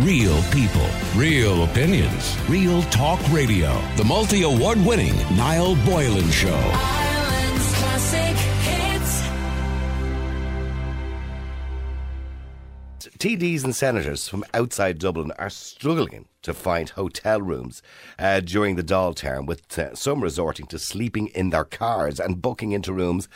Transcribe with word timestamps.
Real 0.00 0.42
people, 0.50 0.88
real 1.14 1.62
opinions, 1.62 2.36
real 2.48 2.82
talk 2.84 3.20
radio. 3.30 3.80
The 3.94 4.02
multi 4.02 4.42
award 4.42 4.84
winning 4.84 5.14
Niall 5.36 5.76
Boylan 5.84 6.32
Show. 6.32 6.48
Ireland's 6.48 7.74
classic 7.76 8.36
hits. 8.66 9.22
TDs 13.18 13.62
and 13.62 13.76
senators 13.76 14.26
from 14.26 14.44
outside 14.52 14.98
Dublin 14.98 15.30
are 15.38 15.48
struggling 15.48 16.26
to 16.42 16.52
find 16.52 16.88
hotel 16.90 17.40
rooms 17.40 17.80
uh, 18.18 18.40
during 18.40 18.74
the 18.74 18.82
Dáil 18.82 19.14
term, 19.14 19.46
with 19.46 19.78
uh, 19.78 19.94
some 19.94 20.24
resorting 20.24 20.66
to 20.66 20.78
sleeping 20.80 21.28
in 21.28 21.50
their 21.50 21.64
cars 21.64 22.18
and 22.18 22.42
booking 22.42 22.72
into 22.72 22.92
rooms 22.92 23.28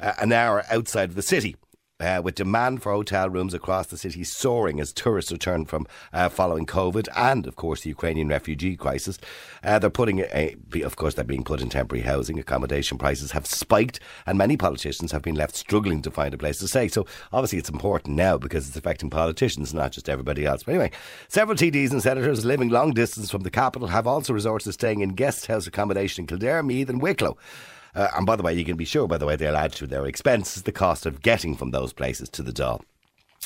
uh, 0.00 0.14
an 0.18 0.32
hour 0.32 0.64
outside 0.70 1.10
of 1.10 1.16
the 1.16 1.22
city. 1.22 1.54
Uh, 2.00 2.20
with 2.22 2.36
demand 2.36 2.80
for 2.80 2.92
hotel 2.92 3.28
rooms 3.28 3.52
across 3.52 3.88
the 3.88 3.96
city 3.96 4.22
soaring 4.22 4.78
as 4.78 4.92
tourists 4.92 5.32
return 5.32 5.64
from 5.64 5.84
uh, 6.12 6.28
following 6.28 6.64
COVID 6.64 7.08
and, 7.16 7.44
of 7.44 7.56
course, 7.56 7.80
the 7.80 7.88
Ukrainian 7.88 8.28
refugee 8.28 8.76
crisis. 8.76 9.18
Uh, 9.64 9.80
they're 9.80 9.90
putting, 9.90 10.20
a, 10.20 10.54
of 10.84 10.94
course, 10.94 11.14
they're 11.14 11.24
being 11.24 11.42
put 11.42 11.60
in 11.60 11.68
temporary 11.68 12.04
housing. 12.04 12.38
Accommodation 12.38 12.98
prices 12.98 13.32
have 13.32 13.46
spiked, 13.46 13.98
and 14.26 14.38
many 14.38 14.56
politicians 14.56 15.10
have 15.10 15.22
been 15.22 15.34
left 15.34 15.56
struggling 15.56 16.00
to 16.02 16.10
find 16.12 16.32
a 16.32 16.38
place 16.38 16.60
to 16.60 16.68
stay. 16.68 16.86
So, 16.86 17.04
obviously, 17.32 17.58
it's 17.58 17.68
important 17.68 18.14
now 18.14 18.38
because 18.38 18.68
it's 18.68 18.76
affecting 18.76 19.10
politicians, 19.10 19.74
not 19.74 19.90
just 19.90 20.08
everybody 20.08 20.46
else. 20.46 20.62
But 20.62 20.76
anyway, 20.76 20.92
several 21.26 21.56
TDs 21.56 21.90
and 21.90 22.00
senators 22.00 22.44
living 22.44 22.68
long 22.68 22.92
distance 22.92 23.28
from 23.28 23.42
the 23.42 23.50
capital 23.50 23.88
have 23.88 24.06
also 24.06 24.32
resorted 24.32 24.66
to 24.66 24.72
staying 24.72 25.00
in 25.00 25.16
guest 25.16 25.48
house 25.48 25.66
accommodation 25.66 26.22
in 26.22 26.26
Kildare, 26.28 26.62
Meath, 26.62 26.90
and 26.90 27.02
Wicklow. 27.02 27.36
Uh, 27.94 28.08
and 28.16 28.26
by 28.26 28.36
the 28.36 28.42
way, 28.42 28.54
you 28.54 28.64
can 28.64 28.76
be 28.76 28.84
sure, 28.84 29.08
by 29.08 29.18
the 29.18 29.26
way, 29.26 29.36
they'll 29.36 29.56
add 29.56 29.72
to 29.72 29.86
their 29.86 30.06
expenses 30.06 30.62
the 30.62 30.72
cost 30.72 31.06
of 31.06 31.22
getting 31.22 31.56
from 31.56 31.70
those 31.70 31.92
places 31.92 32.28
to 32.30 32.42
the 32.42 32.52
Dáil. 32.52 32.82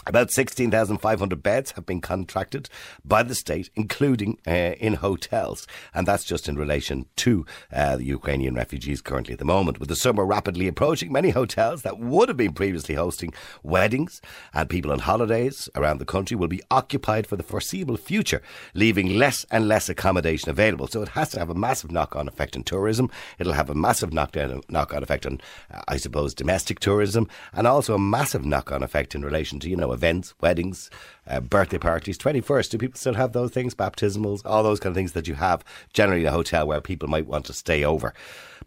About 0.06 0.30
16,500 0.32 1.42
beds 1.42 1.73
have 1.73 1.87
been 1.87 2.00
contracted 2.00 2.69
by 3.05 3.23
the 3.23 3.34
state, 3.34 3.70
including 3.77 4.38
uh, 4.46 4.74
in 4.80 4.95
hotels. 4.95 5.66
And 5.94 6.08
that's 6.08 6.25
just 6.25 6.48
in 6.48 6.56
relation 6.56 7.06
to 7.16 7.47
uh, 7.72 7.98
the 7.98 8.05
Ukrainian 8.05 8.55
refugees 8.55 9.00
currently 9.00 9.34
at 9.34 9.39
the 9.39 9.44
moment. 9.44 9.78
With 9.78 9.91
the 9.91 9.94
summer 9.94 10.25
rapidly 10.25 10.66
approaching, 10.66 11.12
many 11.12 11.31
hotels 11.31 11.83
that 11.83 12.00
would 12.00 12.28
have 12.28 12.36
been 12.36 12.53
previously 12.53 12.97
hosting 12.97 13.33
weddings 13.62 14.20
and 14.53 14.69
people 14.69 14.91
on 14.91 15.00
holidays 15.00 15.69
around 15.77 15.98
the 15.98 16.05
country 16.05 16.36
will 16.36 16.48
be 16.48 16.62
occupied 16.70 17.27
for 17.27 17.36
the 17.36 17.44
foreseeable 17.44 17.97
future, 17.97 18.42
leaving 18.75 19.19
less 19.19 19.47
and 19.53 19.69
less 19.69 19.88
accommodation 19.88 20.50
available. 20.50 20.88
So 20.88 21.03
it 21.03 21.11
has 21.11 21.31
to 21.31 21.38
have 21.38 21.50
a 21.50 21.55
massive 21.55 21.92
knock 21.92 22.16
on 22.16 22.27
effect 22.27 22.56
on 22.56 22.64
tourism. 22.64 23.09
It'll 23.38 23.53
have 23.53 23.70
a 23.70 23.75
massive 23.75 24.12
knock 24.12 24.36
on 24.36 24.62
effect 25.03 25.27
on, 25.27 25.41
uh, 25.72 25.83
I 25.86 25.97
suppose, 25.98 26.34
domestic 26.34 26.81
tourism, 26.81 27.28
and 27.53 27.66
also 27.66 27.94
a 27.94 28.00
massive 28.00 28.44
knock 28.44 28.72
on 28.72 28.83
effect 28.83 29.14
in 29.14 29.22
relation 29.22 29.61
to, 29.61 29.69
you 29.69 29.77
know, 29.77 29.81
events, 29.91 30.34
weddings, 30.41 30.91
uh, 31.27 31.41
birthday 31.41 31.78
parties. 31.78 32.19
21st, 32.19 32.70
do 32.70 32.78
people 32.78 32.98
still 32.98 33.14
have 33.14 33.33
those 33.33 33.50
things? 33.50 33.75
Baptismals, 33.75 34.42
all 34.44 34.62
those 34.62 34.78
kind 34.78 34.92
of 34.92 34.97
things 34.97 35.12
that 35.12 35.27
you 35.27 35.34
have 35.34 35.64
generally 35.92 36.20
in 36.20 36.28
a 36.28 36.33
hotel 36.33 36.66
where 36.66 36.80
people 36.80 37.08
might 37.08 37.27
want 37.27 37.47
to 37.47 37.52
stay 37.52 37.83
over. 37.83 38.14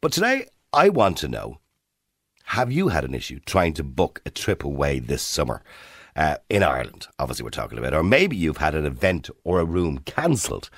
But 0.02 0.12
today, 0.12 0.48
I 0.74 0.90
want 0.90 1.18
to 1.20 1.28
know 1.28 1.60
have 2.50 2.72
you 2.72 2.90
had 2.90 3.06
an 3.06 3.16
issue 3.16 3.40
trying 3.46 3.74
to 3.74 3.84
book 3.84 4.22
a 4.26 4.30
trip 4.30 4.64
away 4.64 5.00
this 5.00 5.24
summer? 5.24 5.64
Uh, 6.16 6.38
in 6.50 6.64
Ireland, 6.64 7.08
obviously, 7.20 7.44
we're 7.44 7.50
talking 7.50 7.78
about, 7.78 7.94
or 7.94 8.04
maybe 8.04 8.38
you've 8.38 8.58
had 8.58 8.74
an 8.74 8.86
event 8.86 9.30
or 9.44 9.60
a 9.60 9.66
room 9.66 9.98
cancelled. 10.06 10.70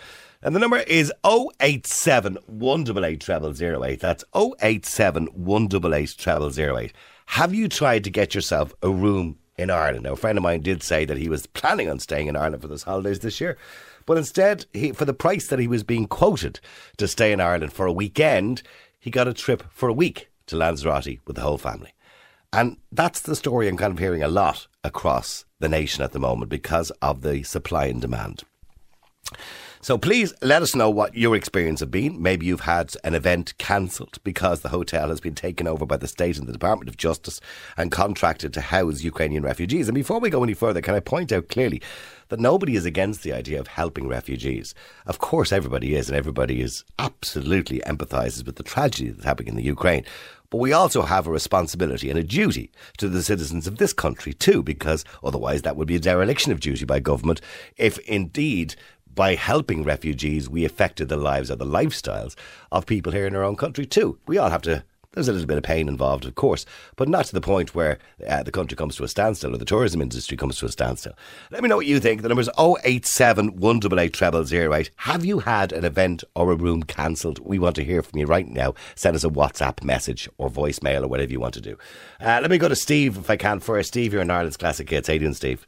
And 0.42 0.56
the 0.56 0.60
number 0.60 0.78
is 0.78 1.12
087 1.26 2.38
188 2.48 3.24
0008. 3.56 4.00
That's 4.00 4.24
087 4.34 5.26
188 5.28 6.26
0008. 6.58 6.94
Have 7.28 7.54
you 7.54 7.68
tried 7.68 8.04
to 8.06 8.10
get 8.10 8.34
yourself 8.34 8.74
a 8.82 8.90
room 8.90 9.38
in 9.58 9.70
Ireland? 9.70 10.04
Now, 10.04 10.14
a 10.14 10.18
friend 10.18 10.38
of 10.38 10.44
mine 10.44 10.62
did 10.62 10.84
say 10.84 11.06
that 11.06 11.18
he 11.18 11.30
was 11.30 11.48
planning 11.48 11.90
on 11.90 12.00
staying 12.00 12.28
in 12.28 12.36
Ireland 12.36 12.62
for 12.62 12.70
his 12.70 12.84
holidays 12.84 13.20
this 13.20 13.42
year. 13.42 13.58
But 14.06 14.18
instead, 14.18 14.66
he, 14.74 14.92
for 14.94 15.06
the 15.06 15.14
price 15.14 15.48
that 15.48 15.60
he 15.60 15.68
was 15.68 15.84
being 15.84 16.08
quoted 16.08 16.60
to 16.98 17.08
stay 17.08 17.32
in 17.32 17.42
Ireland 17.42 17.74
for 17.74 17.86
a 17.86 17.92
weekend, 17.92 18.64
he 19.00 19.12
got 19.12 19.28
a 19.28 19.34
trip 19.34 19.64
for 19.70 19.90
a 19.90 19.94
week 19.94 20.30
to 20.48 20.56
Lanzarote 20.56 21.20
with 21.26 21.36
the 21.36 21.42
whole 21.42 21.58
family. 21.58 21.94
And 22.54 22.78
that's 22.92 23.20
the 23.20 23.36
story 23.36 23.68
I'm 23.68 23.78
kind 23.78 23.92
of 23.92 24.00
hearing 24.00 24.24
a 24.24 24.30
lot 24.30 24.68
across 24.84 25.46
the 25.60 25.68
nation 25.68 26.04
at 26.04 26.14
the 26.14 26.20
moment 26.20 26.50
because 26.50 26.92
of 27.02 27.22
the 27.22 27.44
supply 27.44 27.86
and 27.88 28.02
demand. 28.02 28.44
So 29.82 29.98
please 29.98 30.34
let 30.42 30.62
us 30.62 30.76
know 30.76 30.90
what 30.90 31.16
your 31.16 31.36
experience 31.36 31.82
has 31.82 31.90
been. 31.90 32.22
Maybe 32.22 32.46
you've 32.46 32.62
had 32.62 32.96
an 33.04 33.14
event 33.14 33.54
cancelled 33.58 34.18
because 34.24 34.62
the 34.62 34.70
hotel 34.70 35.10
has 35.10 35.20
been 35.20 35.36
taken 35.36 35.68
over 35.68 35.86
by 35.86 35.98
the 35.98 36.08
state 36.08 36.38
and 36.38 36.48
the 36.48 36.54
Department 36.54 36.90
of 36.90 36.98
Justice 36.98 37.40
and 37.78 37.92
contracted 37.92 38.54
to 38.54 38.62
house 38.62 39.04
Ukrainian 39.04 39.44
refugees. 39.44 39.88
And 39.88 39.96
before 39.96 40.20
we 40.20 40.30
go 40.30 40.44
any 40.44 40.56
further, 40.56 40.82
can 40.82 40.96
I 40.96 41.00
point 41.00 41.32
out 41.32 41.48
clearly 41.50 41.82
that 42.30 42.40
nobody 42.40 42.76
is 42.76 42.86
against 42.86 43.24
the 43.24 43.34
idea 43.34 43.60
of 43.60 43.68
helping 43.68 44.08
refugees. 44.08 44.76
Of 45.06 45.20
course, 45.20 45.52
everybody 45.52 45.96
is, 45.96 46.10
and 46.10 46.18
everybody 46.18 46.62
is 46.62 46.84
absolutely 47.00 47.80
empathises 47.82 48.46
with 48.46 48.58
the 48.58 48.64
tragedy 48.64 49.10
that's 49.10 49.26
happening 49.26 49.50
in 49.50 49.56
the 49.56 49.64
Ukraine. 49.64 50.04
But 50.50 50.60
we 50.60 50.72
also 50.72 51.02
have 51.02 51.28
a 51.28 51.32
responsibility 51.32 52.10
and 52.10 52.18
a 52.18 52.24
duty 52.24 52.72
to 52.98 53.10
the 53.10 53.24
citizens 53.24 53.68
of 53.68 53.78
this 53.78 53.92
country 53.92 54.34
too, 54.34 54.64
because 54.64 55.04
otherwise 55.24 55.64
that 55.64 55.76
would 55.76 55.88
be 55.88 55.98
a 55.98 56.00
dereliction 56.00 56.52
of 56.52 56.62
duty 56.62 56.86
by 56.86 57.00
government 57.00 57.42
if 57.78 57.98
indeed 58.00 58.76
by 59.18 59.36
helping 59.36 59.84
refugees 59.84 60.48
we 60.48 60.64
affected 60.64 61.10
the 61.10 61.18
lives 61.18 61.52
or 61.52 61.56
the 61.56 61.66
lifestyles 61.66 62.36
of 62.72 62.86
people 62.86 63.12
here 63.12 63.26
in 63.26 63.36
our 63.36 63.44
own 63.44 63.56
country 63.56 63.86
too. 63.86 64.20
We 64.28 64.38
all 64.38 64.52
have 64.52 64.62
to 64.62 64.84
there's 65.18 65.28
a 65.28 65.34
little 65.34 65.48
bit 65.48 65.58
of 65.58 65.64
pain 65.64 65.88
involved, 65.88 66.26
of 66.26 66.36
course, 66.36 66.64
but 66.96 67.10
not 67.10 67.26
to 67.26 67.34
the 67.34 67.42
point 67.42 67.74
where 67.74 67.98
uh, 68.28 68.44
the 68.44 68.52
country 68.52 68.76
comes 68.76 68.96
to 68.96 69.04
a 69.04 69.08
standstill 69.08 69.56
or 69.56 69.58
the 69.58 69.66
tourism 69.66 70.00
industry 70.00 70.38
comes 70.38 70.60
to 70.60 70.68
a 70.68 70.72
standstill. 70.72 71.14
Let 71.50 71.64
me 71.64 71.70
know 71.70 71.78
what 71.78 71.88
you 71.88 72.00
think. 72.00 72.22
The 72.22 72.28
number 72.28 72.42
is 72.42 72.52
087 72.60 73.56
188 73.56 74.48
0008. 74.48 74.92
Have 74.98 75.26
you 75.26 75.40
had 75.40 75.74
an 75.74 75.86
event 75.86 76.24
or 76.36 76.52
a 76.52 76.56
room 76.56 76.84
cancelled? 76.84 77.40
We 77.40 77.58
want 77.58 77.76
to 77.78 77.84
hear 77.84 78.04
from 78.04 78.20
you 78.20 78.28
right 78.28 78.48
now. 78.48 78.76
Send 78.94 79.16
us 79.16 79.24
a 79.24 79.30
WhatsApp 79.30 79.84
message 79.84 80.30
or 80.38 80.52
voicemail 80.52 81.02
or 81.02 81.08
whatever 81.08 81.32
you 81.32 81.40
want 81.40 81.56
to 81.56 81.62
do. 81.62 81.80
Uh, 82.22 82.38
let 82.40 82.52
me 82.52 82.60
go 82.60 82.68
to 82.68 82.76
Steve 82.76 83.18
if 83.18 83.28
I 83.28 83.38
can 83.38 83.60
first. 83.60 83.88
Steve, 83.88 84.14
you're 84.14 84.22
in 84.22 84.30
Ireland's 84.30 84.58
Classic 84.58 84.88
Hits. 84.88 85.08
How 85.08 85.14
you 85.14 85.20
doing, 85.22 85.34
Steve? 85.34 85.66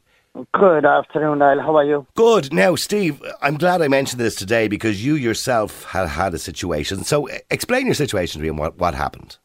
Good 0.53 0.85
afternoon, 0.85 1.39
Niall. 1.39 1.59
How 1.59 1.75
are 1.77 1.83
you? 1.83 2.05
Good. 2.15 2.53
Now, 2.53 2.75
Steve, 2.75 3.21
I'm 3.41 3.57
glad 3.57 3.81
I 3.81 3.87
mentioned 3.87 4.21
this 4.21 4.35
today 4.35 4.67
because 4.67 5.03
you 5.03 5.15
yourself 5.15 5.83
had 5.85 6.07
had 6.07 6.33
a 6.33 6.37
situation. 6.37 7.03
So, 7.03 7.27
uh, 7.29 7.39
explain 7.49 7.87
your 7.87 7.95
situation 7.95 8.39
to 8.39 8.43
me 8.43 8.49
and 8.49 8.57
what, 8.57 8.77
what 8.77 8.93
happened. 8.93 9.37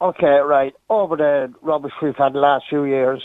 Okay, 0.00 0.38
right. 0.40 0.74
Over 0.90 1.16
the 1.16 1.52
rubbish 1.62 1.92
we've 2.02 2.16
had 2.16 2.34
the 2.34 2.40
last 2.40 2.66
few 2.68 2.84
years, 2.84 3.22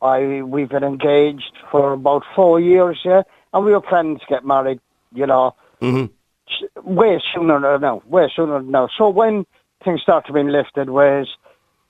I 0.00 0.42
we've 0.42 0.68
been 0.68 0.84
engaged 0.84 1.52
for 1.70 1.92
about 1.92 2.22
four 2.34 2.60
years, 2.60 3.00
yeah, 3.04 3.22
and 3.52 3.64
we 3.64 3.72
were 3.72 3.80
planning 3.80 4.18
to 4.18 4.26
get 4.28 4.44
married, 4.44 4.80
you 5.12 5.26
know, 5.26 5.54
Mm-hmm. 5.80 6.94
way 6.94 7.22
sooner 7.34 7.58
than 7.58 7.80
now, 7.80 8.02
way 8.06 8.30
sooner 8.36 8.58
than 8.60 8.70
now. 8.70 8.88
So 8.98 9.08
when 9.08 9.46
things 9.82 10.02
started 10.02 10.32
being 10.34 10.48
lifted, 10.48 10.90
whereas 10.90 11.26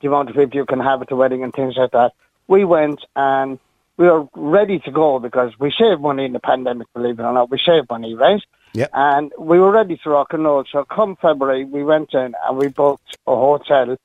the 0.01 0.07
amount 0.07 0.29
of 0.29 0.35
people 0.35 0.55
you 0.55 0.65
can 0.65 0.79
have 0.79 1.01
at 1.01 1.09
the 1.09 1.15
wedding 1.17 1.43
and 1.43 1.53
things 1.53 1.75
like 1.75 1.91
that, 1.91 2.13
we 2.47 2.63
went 2.63 3.01
and 3.17 3.59
we 4.01 4.07
were 4.07 4.25
ready 4.35 4.79
to 4.79 4.91
go 4.91 5.19
because 5.19 5.51
we 5.59 5.71
saved 5.71 6.01
money 6.01 6.25
in 6.25 6.33
the 6.33 6.39
pandemic, 6.39 6.87
believe 6.93 7.19
it 7.19 7.23
or 7.23 7.33
not. 7.33 7.51
We 7.51 7.59
saved 7.59 7.87
money, 7.89 8.15
right? 8.15 8.41
Yeah. 8.73 8.87
And 8.93 9.31
we 9.37 9.59
were 9.59 9.71
ready 9.71 9.97
to 10.03 10.09
rock 10.09 10.33
and 10.33 10.43
roll. 10.43 10.63
So 10.71 10.83
come 10.85 11.15
February, 11.21 11.65
we 11.65 11.83
went 11.83 12.13
in 12.13 12.33
and 12.45 12.57
we 12.57 12.67
booked 12.69 13.17
a 13.27 13.35
hotel 13.35 13.97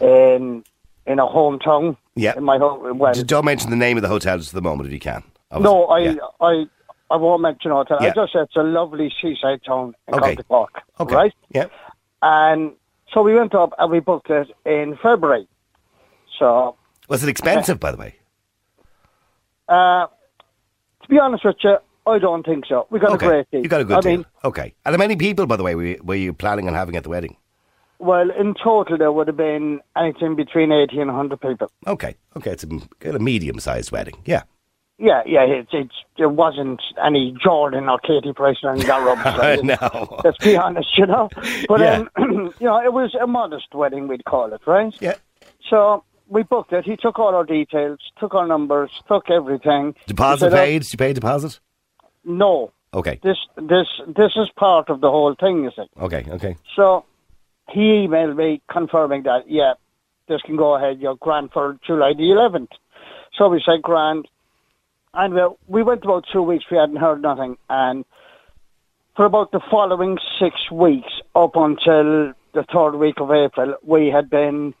in 0.00 0.64
in 1.06 1.18
a 1.20 1.26
hometown. 1.26 1.96
Yeah. 2.16 2.34
In 2.36 2.42
my 2.44 2.58
home. 2.58 2.98
Well, 2.98 3.14
don't 3.14 3.44
mention 3.44 3.70
the 3.70 3.76
name 3.76 3.96
of 3.96 4.02
the 4.02 4.08
hotel 4.08 4.36
just 4.38 4.50
at 4.50 4.54
the 4.54 4.62
moment 4.68 4.88
if 4.88 4.92
you 4.92 4.98
can. 4.98 5.22
no, 5.60 5.84
I, 5.86 5.98
Yeah. 6.00 6.14
I, 6.40 6.66
I 7.10 7.16
won't 7.16 7.42
mention 7.42 7.70
hotel. 7.70 7.98
Yeah. 8.00 8.08
I 8.08 8.14
just 8.14 8.32
said 8.32 8.42
it's 8.42 8.56
a 8.56 8.62
lovely 8.64 9.12
seaside 9.22 9.60
town 9.64 9.94
in 10.08 10.14
Okay. 10.14 10.28
County 10.34 10.42
Cork. 10.48 10.82
Okay. 10.98 11.14
Right? 11.14 11.34
Yeah. 11.50 11.66
And 12.22 12.72
so 13.12 13.22
we 13.22 13.34
went 13.34 13.54
up 13.54 13.74
and 13.78 13.92
we 13.92 14.00
booked 14.00 14.30
it 14.30 14.48
in 14.64 14.96
February. 15.00 15.46
So, 16.38 16.74
Was 17.08 17.22
it 17.22 17.28
expensive, 17.28 17.78
by 17.78 17.92
the 17.92 17.98
way? 17.98 18.16
Uh, 19.68 20.06
to 21.02 21.08
be 21.08 21.18
honest 21.18 21.44
with 21.44 21.56
you, 21.62 21.76
I 22.06 22.18
don't 22.18 22.44
think 22.44 22.66
so. 22.66 22.86
We 22.90 23.00
got 23.00 23.12
okay. 23.12 23.26
a 23.26 23.28
great 23.28 23.50
deal. 23.50 23.62
You 23.62 23.68
got 23.68 23.80
a 23.80 23.84
good 23.84 23.98
I 23.98 24.00
deal. 24.00 24.12
mean, 24.18 24.26
okay. 24.44 24.74
And 24.84 24.94
how 24.94 24.98
many 24.98 25.16
people, 25.16 25.46
by 25.46 25.56
the 25.56 25.62
way, 25.64 25.74
were 25.74 26.14
you, 26.14 26.32
planning 26.32 26.68
on 26.68 26.74
having 26.74 26.96
at 26.96 27.02
the 27.04 27.10
wedding? 27.10 27.36
well, 27.98 28.30
in 28.30 28.54
total 28.62 28.98
there 28.98 29.10
would 29.10 29.26
have 29.26 29.38
been 29.38 29.80
anything 29.96 30.36
between 30.36 30.70
80 30.70 30.98
and 31.00 31.06
100 31.08 31.40
people. 31.40 31.70
Okay. 31.86 32.14
Okay. 32.36 32.50
It's 32.50 32.62
a, 32.64 33.08
a 33.08 33.18
medium 33.18 33.58
sized 33.58 33.90
wedding. 33.90 34.14
Yeah. 34.26 34.42
Yeah, 34.98 35.22
yeah, 35.26 35.44
it's, 35.44 35.70
it's, 35.72 35.94
it 36.16 36.30
wasn't 36.30 36.80
any 37.02 37.34
Jordan 37.42 37.88
or 37.88 37.98
Katie 37.98 38.32
Price 38.34 38.56
or 38.62 38.72
any 38.72 38.84
that 38.84 39.02
rubbish. 39.02 39.26
I 39.26 39.56
know. 39.56 40.20
Let's 40.24 40.38
be 40.38 40.56
honest, 40.56 40.96
you 40.96 41.06
know. 41.06 41.28
But 41.68 41.80
Yeah. 41.80 42.04
um, 42.16 42.54
you 42.60 42.66
know, 42.66 42.82
it 42.82 42.92
was 42.92 43.14
a 43.14 43.26
modest 43.26 43.74
wedding, 43.74 44.08
we'd 44.08 44.24
call 44.26 44.52
it, 44.54 44.60
right? 44.66 44.94
Yeah. 45.00 45.14
So 45.70 46.02
we 46.28 46.42
booked 46.42 46.72
it. 46.72 46.84
He 46.84 46.96
took 46.96 47.18
all 47.18 47.34
our 47.34 47.44
details, 47.44 47.98
took 48.18 48.34
our 48.34 48.46
numbers, 48.46 48.90
took 49.08 49.30
everything. 49.30 49.94
Deposit 50.06 50.46
said, 50.50 50.52
"Oh, 50.52 50.56
paid? 50.56 50.82
Did 50.82 50.92
you 50.92 50.96
pay 50.98 51.12
deposit? 51.12 51.60
No, 52.24 52.72
Okay. 52.94 53.20
this 53.22 53.36
this 53.56 53.86
this 54.06 54.32
is 54.36 54.48
part 54.56 54.88
of 54.90 55.00
the 55.00 55.10
whole 55.10 55.34
thing, 55.38 55.64
you 55.64 55.70
see. 55.76 55.86
Okay. 56.00 56.24
Okay. 56.28 56.56
So 56.74 57.04
he 57.70 58.06
emailed 58.06 58.36
me 58.36 58.60
confirming 58.70 59.22
that 59.24 59.48
yeah, 59.48 59.74
this 60.28 60.42
can 60.42 60.56
go 60.56 60.74
ahead. 60.74 60.98
You're 61.00 61.16
grand 61.16 61.52
for 61.52 61.78
July 61.86 62.14
the 62.14 62.24
11th. 62.24 62.68
So 63.34 63.48
we 63.48 63.62
said 63.64 63.82
grand, 63.82 64.26
and 65.14 65.34
we, 65.34 65.42
we 65.68 65.82
went 65.82 66.02
about 66.04 66.24
two 66.32 66.42
weeks. 66.42 66.64
We 66.70 66.78
hadn't 66.78 66.96
heard 66.96 67.22
nothing, 67.22 67.56
and 67.68 68.04
for 69.14 69.24
about 69.26 69.50
the 69.52 69.60
following 69.70 70.18
six 70.40 70.70
weeks, 70.70 71.12
up 71.34 71.54
until 71.54 72.32
the 72.54 72.64
third 72.72 72.96
week 72.96 73.20
of 73.20 73.30
April, 73.30 73.74
we 73.82 74.08
had 74.08 74.28
been 74.30 74.74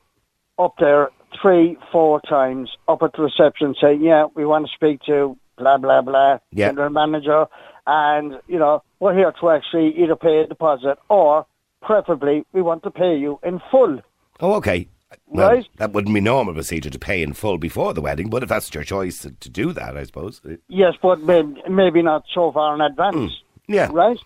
up 0.58 0.74
there 0.78 1.10
three, 1.40 1.76
four 1.92 2.20
times 2.22 2.70
up 2.88 3.02
at 3.02 3.12
the 3.14 3.22
reception 3.22 3.74
saying, 3.80 4.02
"Yeah, 4.02 4.26
we 4.34 4.44
want 4.44 4.66
to 4.66 4.72
speak 4.74 5.02
to 5.06 5.36
blah 5.58 5.78
blah 5.78 6.02
blah 6.02 6.38
Yeah. 6.52 6.68
general 6.68 6.90
manager, 6.90 7.46
and 7.86 8.40
you 8.46 8.58
know 8.58 8.82
we're 9.00 9.14
here 9.14 9.32
to 9.40 9.50
actually 9.50 9.88
either 10.02 10.16
pay 10.16 10.38
a 10.40 10.46
deposit 10.46 10.98
or, 11.08 11.46
preferably, 11.82 12.44
we 12.52 12.62
want 12.62 12.82
to 12.84 12.90
pay 12.90 13.16
you 13.16 13.38
in 13.42 13.60
full." 13.70 14.00
Oh, 14.40 14.54
okay. 14.54 14.88
Well, 15.28 15.48
Right. 15.50 15.66
That 15.76 15.92
wouldn't 15.92 16.12
be 16.14 16.20
normal 16.20 16.52
procedure 16.54 16.90
to 16.90 16.98
pay 16.98 17.22
in 17.22 17.32
full 17.32 17.58
before 17.58 17.94
the 17.94 18.00
wedding, 18.00 18.28
but 18.28 18.42
if 18.42 18.48
that's 18.48 18.72
your 18.74 18.82
choice 18.84 19.20
to, 19.22 19.30
to 19.30 19.48
do 19.48 19.72
that, 19.72 19.96
I 19.96 20.02
suppose. 20.04 20.40
Yes, 20.68 20.94
but 21.00 21.20
maybe, 21.20 21.62
maybe 21.68 22.02
not 22.02 22.24
so 22.34 22.50
far 22.52 22.74
in 22.74 22.80
advance. 22.80 23.16
Hmm. 23.16 23.72
Yeah. 23.72 23.88
Right? 23.92 24.18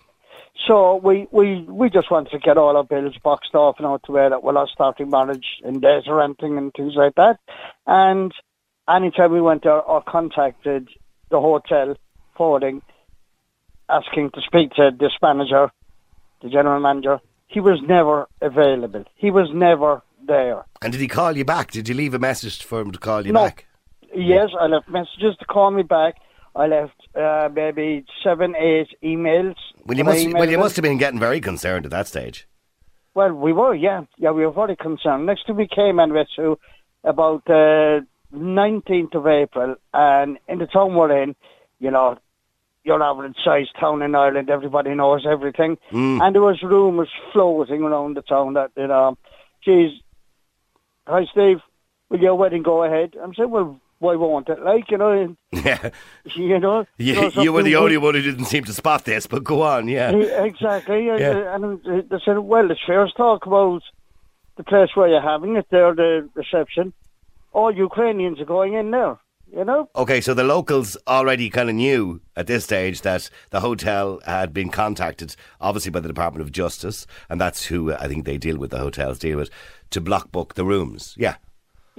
So 0.66 0.96
we, 0.96 1.26
we, 1.30 1.62
we 1.62 1.90
just 1.90 2.10
wanted 2.10 2.30
to 2.30 2.38
get 2.38 2.58
all 2.58 2.76
our 2.76 2.84
bills 2.84 3.16
boxed 3.22 3.54
off 3.54 3.76
and 3.78 3.86
out 3.86 4.02
to 4.04 4.12
where 4.12 4.30
that 4.30 4.42
we're 4.42 4.52
not 4.52 4.68
starting 4.68 5.10
marriage 5.10 5.46
in 5.64 5.80
days 5.80 6.04
or 6.06 6.16
renting 6.16 6.58
and 6.58 6.72
things 6.74 6.94
like 6.96 7.14
that. 7.16 7.38
And 7.86 8.32
anytime 8.88 9.32
we 9.32 9.40
went 9.40 9.62
there 9.62 9.80
or 9.80 10.02
contacted 10.02 10.88
the 11.30 11.40
hotel 11.40 11.96
forwarding 12.36 12.82
asking 13.88 14.30
to 14.30 14.40
speak 14.42 14.72
to 14.74 14.90
this 14.98 15.12
manager, 15.22 15.70
the 16.42 16.48
general 16.48 16.80
manager, 16.80 17.20
he 17.48 17.60
was 17.60 17.80
never 17.82 18.28
available. 18.40 19.04
He 19.16 19.30
was 19.30 19.48
never 19.52 20.02
there. 20.26 20.64
And 20.82 20.92
did 20.92 21.00
he 21.00 21.08
call 21.08 21.36
you 21.36 21.44
back? 21.44 21.72
Did 21.72 21.88
you 21.88 21.94
leave 21.94 22.14
a 22.14 22.18
message 22.18 22.62
for 22.62 22.80
him 22.80 22.92
to 22.92 22.98
call 22.98 23.26
you 23.26 23.32
No. 23.32 23.44
back? 23.44 23.66
Yes, 24.14 24.50
I 24.58 24.66
left 24.66 24.88
messages 24.88 25.36
to 25.38 25.44
call 25.44 25.70
me 25.70 25.82
back. 25.82 26.16
I 26.54 26.66
left 26.66 27.00
uh, 27.14 27.48
maybe 27.52 28.04
seven, 28.24 28.54
eight 28.56 28.88
emails. 29.02 29.56
Well, 29.84 29.96
you 29.96 30.04
must. 30.04 30.26
Well, 30.32 30.50
you 30.50 30.58
must 30.58 30.76
have 30.76 30.82
been 30.82 30.98
getting 30.98 31.20
very 31.20 31.40
concerned 31.40 31.84
at 31.84 31.90
that 31.92 32.06
stage. 32.06 32.46
Well, 33.14 33.32
we 33.32 33.52
were, 33.52 33.74
yeah, 33.74 34.02
yeah, 34.18 34.30
we 34.30 34.46
were 34.46 34.52
very 34.52 34.76
concerned. 34.76 35.26
Next 35.26 35.46
thing 35.46 35.56
we 35.56 35.66
came 35.66 35.98
and 35.98 36.12
went 36.12 36.28
to 36.36 36.58
about 37.02 37.44
the 37.44 38.06
nineteenth 38.32 39.14
of 39.14 39.26
April, 39.26 39.76
and 39.92 40.38
in 40.48 40.58
the 40.58 40.66
town 40.66 40.94
we're 40.94 41.22
in, 41.22 41.34
you 41.80 41.90
know, 41.90 42.18
your 42.84 43.02
average 43.02 43.36
sized 43.44 43.74
town 43.78 44.02
in 44.02 44.14
Ireland, 44.14 44.48
everybody 44.48 44.94
knows 44.94 45.26
everything, 45.26 45.76
and 46.20 46.34
there 46.34 46.42
was 46.42 46.62
rumours 46.62 47.10
floating 47.32 47.82
around 47.82 48.16
the 48.16 48.22
town 48.22 48.54
that 48.54 48.70
you 48.76 48.86
know, 48.86 49.18
geez, 49.64 49.90
hi 51.06 51.24
Steve, 51.32 51.58
will 52.08 52.20
your 52.20 52.36
wedding 52.36 52.62
go 52.62 52.84
ahead? 52.84 53.16
I'm 53.20 53.34
saying, 53.34 53.50
well, 53.50 53.80
why 54.00 54.16
won't 54.16 54.48
it? 54.48 54.60
Like 54.62 54.90
you 54.90 54.98
know, 54.98 55.36
Yeah. 55.52 55.90
you 56.24 56.58
know, 56.58 56.84
You, 56.98 57.30
you 57.40 57.52
were 57.52 57.62
the 57.62 57.76
only 57.76 57.96
one 57.96 58.14
who 58.14 58.22
didn't 58.22 58.46
seem 58.46 58.64
to 58.64 58.72
spot 58.72 59.04
this, 59.04 59.26
but 59.26 59.44
go 59.44 59.62
on, 59.62 59.86
yeah. 59.88 60.10
Yeah, 60.10 60.44
exactly. 60.44 61.06
yeah. 61.06 61.16
Yeah. 61.18 61.54
And 61.54 61.64
uh, 61.86 62.02
they 62.10 62.18
said, 62.24 62.38
well, 62.38 62.70
it's 62.70 62.80
fair 62.86 63.06
talk 63.16 63.46
about 63.46 63.82
the 64.56 64.64
place 64.64 64.90
where 64.94 65.08
you're 65.08 65.20
having 65.22 65.56
it 65.56 65.66
there, 65.70 65.94
the 65.94 66.28
reception. 66.34 66.92
All 67.52 67.74
Ukrainians 67.74 68.40
are 68.40 68.44
going 68.44 68.74
in 68.74 68.90
there, 68.90 69.18
you 69.54 69.64
know? 69.64 69.88
Okay, 69.96 70.20
so 70.20 70.34
the 70.34 70.44
locals 70.44 70.96
already 71.06 71.50
kind 71.50 71.68
of 71.68 71.74
knew 71.74 72.20
at 72.36 72.46
this 72.46 72.64
stage 72.64 73.00
that 73.02 73.28
the 73.50 73.60
hotel 73.60 74.20
had 74.24 74.52
been 74.54 74.70
contacted, 74.70 75.34
obviously 75.60 75.90
by 75.90 76.00
the 76.00 76.08
Department 76.08 76.42
of 76.42 76.52
Justice, 76.52 77.06
and 77.28 77.40
that's 77.40 77.66
who 77.66 77.90
uh, 77.92 77.98
I 78.00 78.06
think 78.08 78.24
they 78.24 78.38
deal 78.38 78.56
with, 78.58 78.70
the 78.70 78.78
hotels 78.78 79.18
deal 79.18 79.36
with, 79.38 79.50
to 79.90 80.00
block 80.00 80.30
book 80.32 80.54
the 80.54 80.64
rooms. 80.64 81.14
Yeah. 81.18 81.36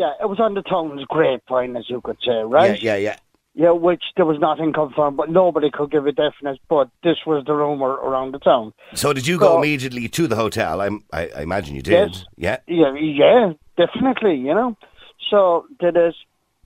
Yeah, 0.01 0.13
it 0.19 0.27
was 0.27 0.39
on 0.39 0.55
the 0.55 0.63
town's 0.63 1.03
grapevine, 1.05 1.75
as 1.75 1.87
you 1.89 2.01
could 2.01 2.17
say, 2.25 2.37
right? 2.43 2.81
Yeah, 2.81 2.93
yeah, 2.95 3.09
yeah. 3.09 3.17
Yeah, 3.53 3.71
which 3.71 4.03
there 4.15 4.25
was 4.25 4.39
nothing 4.39 4.71
confirmed, 4.73 5.17
but 5.17 5.29
nobody 5.29 5.69
could 5.69 5.91
give 5.91 6.07
a 6.07 6.11
definite, 6.11 6.59
but 6.69 6.89
this 7.03 7.17
was 7.27 7.43
the 7.45 7.53
rumour 7.53 7.89
around 8.07 8.33
the 8.33 8.39
town. 8.39 8.73
So 8.95 9.13
did 9.13 9.27
you 9.27 9.37
go 9.37 9.57
immediately 9.59 10.07
to 10.09 10.25
the 10.25 10.35
hotel? 10.37 10.81
I'm, 10.81 11.03
I, 11.13 11.29
I 11.37 11.41
imagine 11.43 11.75
you 11.75 11.81
did. 11.83 12.11
Yes. 12.15 12.25
Yeah. 12.37 12.57
Yeah, 12.67 12.93
yeah, 12.95 13.53
definitely, 13.77 14.37
you 14.37 14.53
know? 14.55 14.75
So, 15.29 15.65
did 15.79 15.93
this 15.95 16.15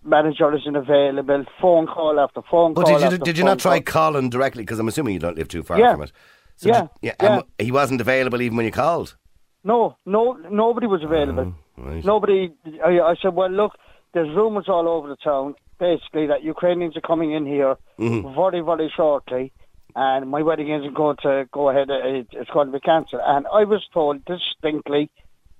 manager 0.03 0.55
isn't 0.55 0.75
available, 0.75 1.43
phone 1.61 1.87
call 1.87 2.19
after 2.19 2.41
phone 2.49 2.73
But 2.75 2.85
call 2.85 2.99
did 2.99 3.11
you 3.11 3.17
did 3.17 3.37
you 3.37 3.43
not 3.43 3.59
try 3.59 3.79
call. 3.81 4.11
calling 4.13 4.29
directly? 4.29 4.63
Because 4.63 4.79
I'm 4.79 4.87
assuming 4.87 5.13
you 5.15 5.19
don't 5.19 5.37
live 5.37 5.47
too 5.49 5.63
far 5.63 5.77
Yeah. 5.79 5.91
from 5.93 6.03
it. 6.03 6.11
So 6.55 6.69
Yeah. 6.69 6.81
did- 6.81 6.89
yeah. 7.01 7.13
Yeah. 7.21 7.33
And 7.35 7.43
he 7.59 7.71
wasn't 7.71 7.99
available 7.99 8.41
even 8.41 8.55
when 8.57 8.65
you 8.65 8.71
called. 8.71 9.17
No, 9.63 9.97
no, 10.05 10.33
nobody 10.51 10.87
was 10.87 11.03
available. 11.03 11.47
Oh, 11.57 11.64
right. 11.77 12.03
Nobody. 12.03 12.53
I, 12.83 12.99
I 12.99 13.15
said, 13.21 13.33
well, 13.33 13.49
look, 13.49 13.73
there's 14.13 14.29
rumours 14.35 14.65
all 14.67 14.87
over 14.87 15.07
the 15.07 15.17
town, 15.17 15.55
basically 15.79 16.27
that 16.27 16.43
Ukrainians 16.43 16.95
are 16.97 17.01
coming 17.01 17.31
in 17.33 17.45
here 17.45 17.75
Mm-hmm. 17.99 18.35
very, 18.35 18.59
very 18.61 18.91
shortly, 18.95 19.53
and 19.95 20.29
my 20.29 20.41
wedding 20.41 20.69
isn't 20.69 20.93
going 20.95 21.15
to 21.23 21.47
go 21.51 21.69
ahead. 21.69 21.87
It, 21.89 22.27
it's 22.33 22.49
going 22.49 22.67
to 22.67 22.73
be 22.73 22.79
cancelled. 22.81 23.21
And 23.25 23.45
I 23.47 23.63
was 23.63 23.81
told 23.93 24.23
distinctly 24.25 25.09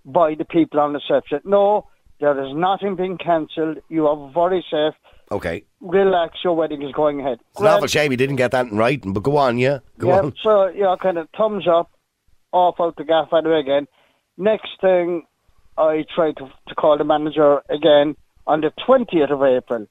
by 0.04 0.36
the 0.36 0.44
people 0.46 0.80
on 0.82 0.92
the 0.94 1.00
reception, 1.00 1.40
no, 1.46 1.88
there 2.20 2.38
is 2.46 2.54
nothing 2.54 2.96
being 2.98 3.18
cancelled. 3.18 3.78
You 3.90 4.08
are 4.08 4.32
very 4.34 4.66
safe. 4.70 4.94
Okay. 5.32 5.64
Relax, 5.82 6.38
your 6.44 6.56
wedding 6.56 6.82
is 6.82 6.92
going 6.92 7.20
ahead. 7.22 7.40
It's 7.52 7.62
an 7.62 7.68
awful 7.68 7.88
shame 7.88 8.12
you 8.12 8.18
didn't 8.18 8.36
get 8.36 8.52
that 8.52 8.68
in 8.68 8.78
writing, 8.78 9.14
but 9.14 9.24
go 9.24 9.38
on, 9.38 9.58
yeah. 9.58 9.80
Go 9.98 10.10
yeah, 10.10 10.20
on. 10.20 10.34
so 10.44 10.68
yeah, 10.68 10.96
kind 11.02 11.18
of 11.18 11.28
thumbs 11.38 11.68
up, 11.68 11.90
off 12.52 12.76
out 12.80 12.96
the 12.98 13.06
gaff 13.06 13.30
anyway 13.34 13.62
again. 13.62 13.88
Next 14.38 14.70
thing, 14.82 15.24
I 15.78 16.06
tried 16.14 16.38
to, 16.38 16.50
to 16.68 16.76
call 16.76 16.98
the 16.98 17.04
manager 17.04 17.62
again 17.70 18.16
on 18.48 18.62
the 18.62 18.72
twentieth 18.86 19.30
of 19.30 19.44
April, 19.44 19.88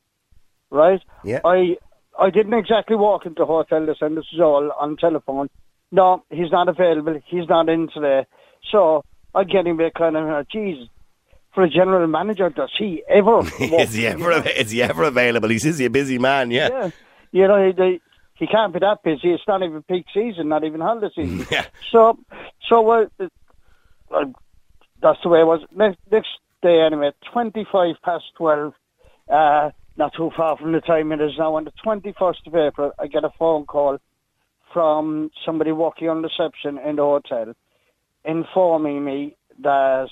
right? 0.70 1.00
Yeah. 1.24 1.40
I 1.44 1.76
I 2.18 2.30
didn't 2.30 2.54
exactly 2.54 2.96
walk 2.96 3.26
into 3.26 3.40
the 3.40 3.46
hotel 3.46 3.84
this 3.86 3.98
and 4.00 4.16
this 4.16 4.26
is 4.32 4.40
all 4.40 4.70
on 4.78 4.96
telephone. 4.96 5.48
No, 5.90 6.24
he's 6.30 6.50
not 6.50 6.68
available. 6.68 7.20
He's 7.26 7.48
not 7.48 7.68
in 7.68 7.88
today. 7.88 8.26
So 8.70 9.04
I'm 9.34 9.46
getting 9.46 9.80
a 9.80 9.90
kind 9.90 10.16
of, 10.16 10.48
geez, 10.48 10.88
for 11.54 11.64
a 11.64 11.70
general 11.70 12.06
manager, 12.06 12.50
does 12.50 12.72
he 12.76 13.02
ever? 13.08 13.40
is 13.60 13.94
he 13.94 14.06
ever 14.06 14.32
av- 14.32 14.46
is 14.46 14.70
he 14.70 14.82
ever 14.82 15.04
available? 15.04 15.48
He's 15.48 15.64
is 15.64 15.78
he 15.78 15.84
a 15.84 15.90
busy 15.90 16.18
man? 16.18 16.50
Yeah. 16.50 16.68
yeah. 16.70 16.90
You 17.32 17.48
know, 17.48 17.72
he, 17.72 18.00
he 18.34 18.46
can't 18.46 18.72
be 18.72 18.80
that 18.80 19.02
busy. 19.02 19.32
It's 19.32 19.42
not 19.46 19.62
even 19.62 19.82
peak 19.82 20.06
season, 20.12 20.48
not 20.48 20.64
even 20.64 20.80
holiday 20.80 21.10
season. 21.14 21.46
Yeah. 21.50 21.66
So, 21.90 22.18
so 22.68 22.90
uh, 22.90 23.06
uh, 24.10 24.24
that's 25.04 25.18
the 25.22 25.28
way 25.28 25.40
it 25.40 25.46
was. 25.46 25.60
Next, 25.76 25.98
next 26.10 26.30
day, 26.62 26.80
anyway, 26.80 27.12
25 27.32 27.96
past 28.02 28.24
12, 28.38 28.72
uh, 29.30 29.70
not 29.98 30.12
too 30.16 30.30
far 30.34 30.56
from 30.56 30.72
the 30.72 30.80
time 30.80 31.12
it 31.12 31.20
is 31.20 31.32
now, 31.38 31.54
on 31.56 31.64
the 31.64 31.72
21st 31.86 32.46
of 32.46 32.56
April, 32.56 32.90
I 32.98 33.06
get 33.06 33.22
a 33.22 33.30
phone 33.38 33.66
call 33.66 33.98
from 34.72 35.30
somebody 35.44 35.72
working 35.72 36.08
on 36.08 36.22
reception 36.22 36.78
in 36.78 36.96
the 36.96 37.02
hotel 37.02 37.54
informing 38.24 39.04
me 39.04 39.36
that 39.62 40.08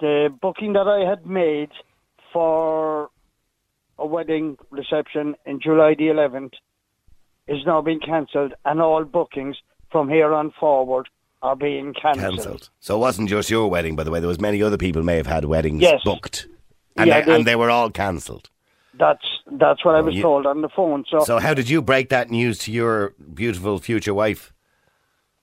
the 0.00 0.28
booking 0.42 0.74
that 0.74 0.86
I 0.86 1.08
had 1.08 1.26
made 1.26 1.70
for 2.32 3.08
a 3.98 4.06
wedding 4.06 4.58
reception 4.70 5.34
in 5.46 5.58
July 5.60 5.94
the 5.96 6.08
11th 6.08 6.52
is 7.48 7.64
now 7.64 7.80
being 7.80 8.00
cancelled, 8.00 8.52
and 8.64 8.80
all 8.80 9.04
bookings 9.04 9.56
from 9.90 10.08
here 10.08 10.34
on 10.34 10.52
forward 10.60 11.08
are 11.44 11.54
being 11.54 11.92
cancelled. 11.92 12.36
Cancelled. 12.36 12.70
So 12.80 12.96
it 12.96 12.98
wasn't 12.98 13.28
just 13.28 13.50
your 13.50 13.68
wedding, 13.68 13.96
by 13.96 14.02
the 14.04 14.10
way. 14.10 14.18
There 14.18 14.28
was 14.28 14.40
many 14.40 14.62
other 14.62 14.78
people 14.78 15.02
may 15.02 15.16
have 15.16 15.26
had 15.26 15.44
weddings 15.44 15.82
Yes. 15.82 16.00
booked, 16.04 16.48
and 16.96 17.06
Yeah, 17.06 17.20
they, 17.20 17.26
they- 17.26 17.34
and 17.36 17.46
they 17.46 17.54
were 17.56 17.70
all 17.70 17.90
cancelled. 17.90 18.48
That's 18.96 19.26
that's 19.50 19.84
what 19.84 19.94
I 19.96 20.00
was 20.00 20.14
you- 20.14 20.22
told 20.22 20.46
on 20.46 20.62
the 20.62 20.68
phone. 20.68 21.04
So, 21.10 21.20
So 21.24 21.38
how 21.38 21.52
did 21.52 21.68
you 21.68 21.82
break 21.82 22.08
that 22.08 22.30
news 22.30 22.58
to 22.60 22.72
your 22.72 23.12
beautiful 23.34 23.78
future 23.78 24.14
wife? 24.14 24.52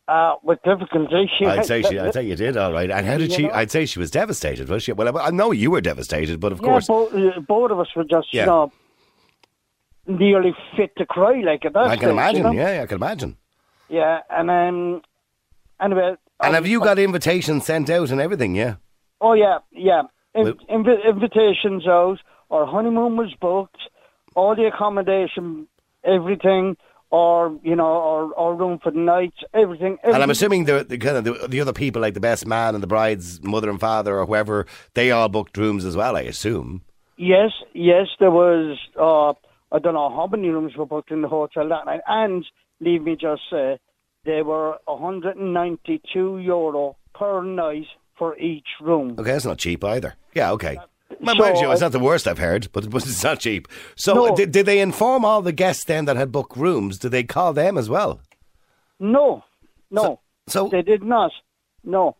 uh, 0.08 0.36
with 0.43 0.60
difficulty, 0.63 1.29
I'd 1.46 1.65
say 1.65 1.81
she, 1.84 1.98
I'd 2.00 2.13
say 2.13 2.24
you 2.24 2.36
did 2.36 2.58
all 2.58 2.74
right. 2.74 2.89
And 2.91 3.05
how 3.05 3.17
did 3.17 3.31
she? 3.31 3.43
know? 3.43 3.51
I'd 3.53 3.70
say 3.72 3.86
she 3.86 4.00
was 4.00 4.10
devastated. 4.12 4.67
Was 4.70 4.84
she? 4.84 4.91
Well, 4.93 5.15
I, 5.17 5.27
I 5.27 5.29
know 5.29 5.51
you 5.51 5.70
were 5.72 5.79
devastated, 5.81 6.39
but 6.39 6.51
of 6.51 6.60
yeah, 6.60 6.65
course, 6.67 6.88
both, 6.88 7.13
uh, 7.13 7.39
both 7.48 7.72
of 7.72 7.79
us 7.79 7.88
were 7.96 8.03
just 8.03 8.34
Yeah. 8.34 8.41
you 8.41 8.48
know 8.48 8.72
nearly 10.08 10.53
fit 10.75 10.91
to 10.98 11.05
cry 11.05 11.41
like 11.41 11.63
at 11.65 11.74
that 11.74 11.84
I 11.84 11.88
stage, 11.89 12.00
can 12.01 12.10
imagine. 12.10 12.38
You 12.38 12.43
know? 12.43 12.51
Yeah, 12.70 12.81
I 12.81 12.86
can 12.88 12.96
imagine. 12.98 13.38
yeah, 13.89 14.20
and 14.29 14.50
um, 14.50 15.01
anyway. 15.82 16.16
And 16.42 16.56
have 16.56 16.68
you 16.68 16.80
got 16.80 17.00
invitations 17.00 17.66
sent 17.66 17.90
out 17.90 18.10
and 18.10 18.20
everything? 18.20 18.56
Yeah. 18.56 18.76
Oh 19.20 19.34
yeah, 19.34 19.60
yeah. 19.72 20.04
In, 20.34 20.54
invi- 20.70 21.06
invitations 21.08 21.88
out. 21.88 22.20
Our 22.50 22.66
honeymoon 22.66 23.16
was 23.18 23.34
booked. 23.40 23.78
All 24.36 24.56
the 24.56 24.66
accommodation, 24.66 25.68
everything, 26.04 26.78
or 27.12 27.60
you 27.64 27.76
know, 27.76 28.32
our, 28.38 28.56
room 28.56 28.80
for 28.82 28.92
the 28.92 29.00
night, 29.00 29.34
everything. 29.54 29.98
everything. 30.00 30.14
And 30.14 30.24
I'm 30.24 30.30
assuming 30.30 30.66
the, 30.66 30.84
the 30.84 30.98
kind 30.98 31.18
of 31.18 31.24
the, 31.26 31.48
the 31.48 31.60
other 31.60 31.74
people, 31.74 32.02
like 32.02 32.14
the 32.14 32.22
best 32.22 32.48
man 32.48 32.74
and 32.74 32.82
the 32.82 32.88
bride's 32.88 33.44
mother 33.44 33.70
and 33.70 33.80
father 33.80 34.18
or 34.18 34.26
whoever, 34.26 34.66
they 34.94 35.12
all 35.12 35.30
booked 35.30 35.58
rooms 35.58 35.86
as 35.86 35.96
well. 35.96 36.16
I 36.16 36.22
assume. 36.22 36.82
Yes, 37.18 37.52
yes. 37.74 38.08
There 38.20 38.32
was. 38.32 38.78
Uh, 39.00 39.34
I 39.74 39.80
don't 39.80 39.94
know 39.94 40.10
how 40.10 40.28
many 40.28 40.50
rooms 40.50 40.76
were 40.76 40.86
booked 40.86 41.12
in 41.12 41.22
the 41.22 41.28
hotel 41.28 41.70
that 41.70 41.86
night. 41.86 42.02
And 42.08 42.46
leave 42.80 43.04
me 43.04 43.16
just 43.16 43.44
say, 43.50 43.80
they 44.24 44.42
were 44.42 44.78
192 44.86 46.40
euro 46.40 46.96
per 47.13 47.44
night 47.44 47.88
for 48.18 48.38
each 48.38 48.68
room. 48.82 49.16
Okay, 49.20 49.32
that's 49.32 49.46
not 49.46 49.58
cheap 49.58 49.84
either. 49.84 50.16
Yeah. 50.34 50.51
Okay. 50.51 50.78
Well, 51.20 51.36
So, 51.36 51.62
you, 51.62 51.72
it's 51.72 51.82
uh, 51.82 51.86
not 51.86 51.92
the 51.92 52.00
worst 52.00 52.28
I've 52.28 52.38
heard, 52.38 52.70
but 52.72 52.86
it's 52.86 53.24
not 53.30 53.40
cheap. 53.40 53.68
So, 53.96 54.13
No. 54.13 54.36
did, 54.36 54.51
did 54.51 54.66
they 54.66 54.80
inform 54.80 55.25
all 55.25 55.42
the 55.42 55.51
guests 55.51 55.84
then 55.86 56.06
that 56.06 56.16
had 56.16 56.32
booked 56.32 56.56
rooms? 56.56 56.98
Did 57.00 57.12
they 57.12 57.24
call 57.24 57.54
them 57.54 57.78
as 57.78 57.90
well? 57.90 58.22
No, 59.00 59.44
no, 59.90 60.20
So, 60.48 60.70
they 60.70 60.84
did 60.84 61.04
not. 61.04 61.32
No, 61.84 62.16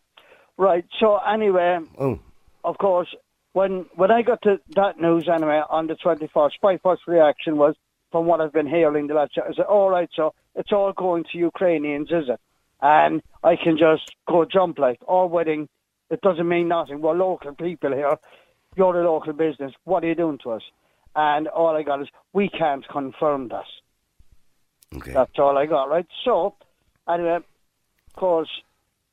right. 0.58 0.84
So 1.00 1.17
anyway, 1.17 1.77
oh, 2.00 2.20
of 2.63 2.79
course, 2.79 3.08
when 3.53 3.86
when 3.96 4.10
I 4.10 4.24
got 4.24 4.41
to 4.41 4.60
that 4.75 5.00
news 5.00 5.29
anyway 5.29 5.62
on 5.70 5.86
the 5.86 5.93
twenty 5.96 6.27
first, 6.34 6.58
my 6.63 6.77
first 6.81 7.03
reaction 7.08 7.58
was 7.58 7.75
from 8.12 8.25
what 8.25 8.41
I've 8.41 8.53
been 8.53 8.68
hearing 8.68 9.08
the 9.08 9.13
last. 9.13 9.34
Chat 9.34 9.46
I 9.50 9.53
said, 9.53 9.65
"All 9.65 9.89
right, 9.89 10.10
so 10.13 10.34
it's 10.56 10.72
all 10.72 10.91
going 10.94 11.24
to 11.32 11.38
Ukrainians, 11.38 12.12
is 12.12 12.30
it?" 12.30 12.39
And 12.82 13.22
I 13.44 13.56
can 13.56 13.77
just 13.77 14.15
go 14.27 14.46
jump 14.46 14.80
like 14.80 15.00
our 15.08 15.27
wedding. 15.27 15.70
It 16.10 16.22
doesn't 16.22 16.48
mean 16.48 16.68
nothing. 16.68 17.01
We're 17.01 17.13
local 17.13 17.53
people 17.56 17.94
here. 17.94 18.18
You're 18.75 19.01
a 19.01 19.12
local 19.12 19.34
business. 19.34 19.74
What 19.84 20.03
are 20.03 20.08
you 20.08 20.15
doing 20.15 20.39
to 20.44 20.51
us? 20.51 20.63
And 21.15 21.48
all 21.48 21.75
I 21.75 21.84
got 21.84 22.01
is 22.01 22.08
we 22.34 22.50
can't 22.50 22.88
confirm 22.88 23.50
that. 23.50 23.65
okay. 24.96 25.13
That's 25.13 25.38
all 25.38 25.58
I 25.58 25.65
got, 25.65 25.89
right? 25.89 26.08
So, 26.24 26.56
anyway, 27.08 27.36
of 27.36 28.15
course, 28.15 28.50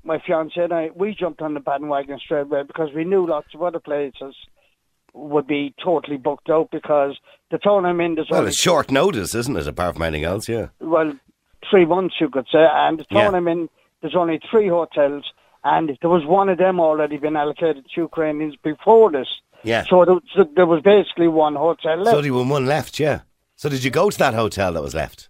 my 0.04 0.20
fiance 0.24 0.60
and 0.60 0.72
I, 0.72 0.90
we 0.94 1.14
jumped 1.14 1.42
on 1.42 1.54
the 1.54 1.60
bandwagon 1.60 2.18
straight 2.18 2.42
away 2.42 2.62
because 2.62 2.90
we 2.94 3.04
knew 3.04 3.26
lots 3.26 3.48
of 3.54 3.62
other 3.62 3.80
places 3.80 4.34
would 5.18 5.46
be 5.46 5.74
totally 5.82 6.16
booked 6.16 6.50
out 6.50 6.70
because 6.70 7.18
the 7.50 7.58
in, 8.00 8.14
there's 8.14 8.28
Well, 8.30 8.46
it's 8.46 8.60
short 8.60 8.90
notice, 8.90 9.34
isn't 9.34 9.56
it? 9.56 9.66
Apart 9.66 9.94
from 9.94 10.02
anything 10.02 10.24
else, 10.24 10.48
yeah. 10.48 10.68
well, 10.80 11.12
three 11.70 11.84
months, 11.84 12.16
you 12.20 12.28
could 12.28 12.46
say, 12.52 12.66
and 12.70 12.98
the 12.98 13.04
town 13.04 13.32
Yeah. 13.32 13.52
In, 13.52 13.68
there's 14.00 14.14
only 14.14 14.40
three 14.50 14.68
hotels, 14.68 15.24
and 15.64 15.96
there 16.00 16.10
was 16.10 16.24
one 16.24 16.48
of 16.48 16.58
them 16.58 16.78
already 16.78 17.16
been 17.16 17.36
allocated 17.36 17.84
to 17.94 18.00
Ukrainians 18.00 18.56
before 18.62 19.10
this. 19.10 19.28
Yeah. 19.64 19.84
So 19.90 20.04
there, 20.04 20.18
so 20.34 20.48
there 20.54 20.66
was 20.66 20.82
basically 20.82 21.28
one 21.28 21.56
hotel 21.56 21.96
left. 21.96 22.10
So 22.10 22.22
there 22.22 22.32
was 22.32 22.46
one 22.46 22.66
left, 22.66 23.00
yeah. 23.00 23.20
So 23.56 23.68
did 23.68 23.82
you 23.82 23.90
go 23.90 24.08
to 24.08 24.18
that 24.18 24.34
hotel 24.34 24.72
that 24.74 24.82
was 24.82 24.94
left? 24.94 25.28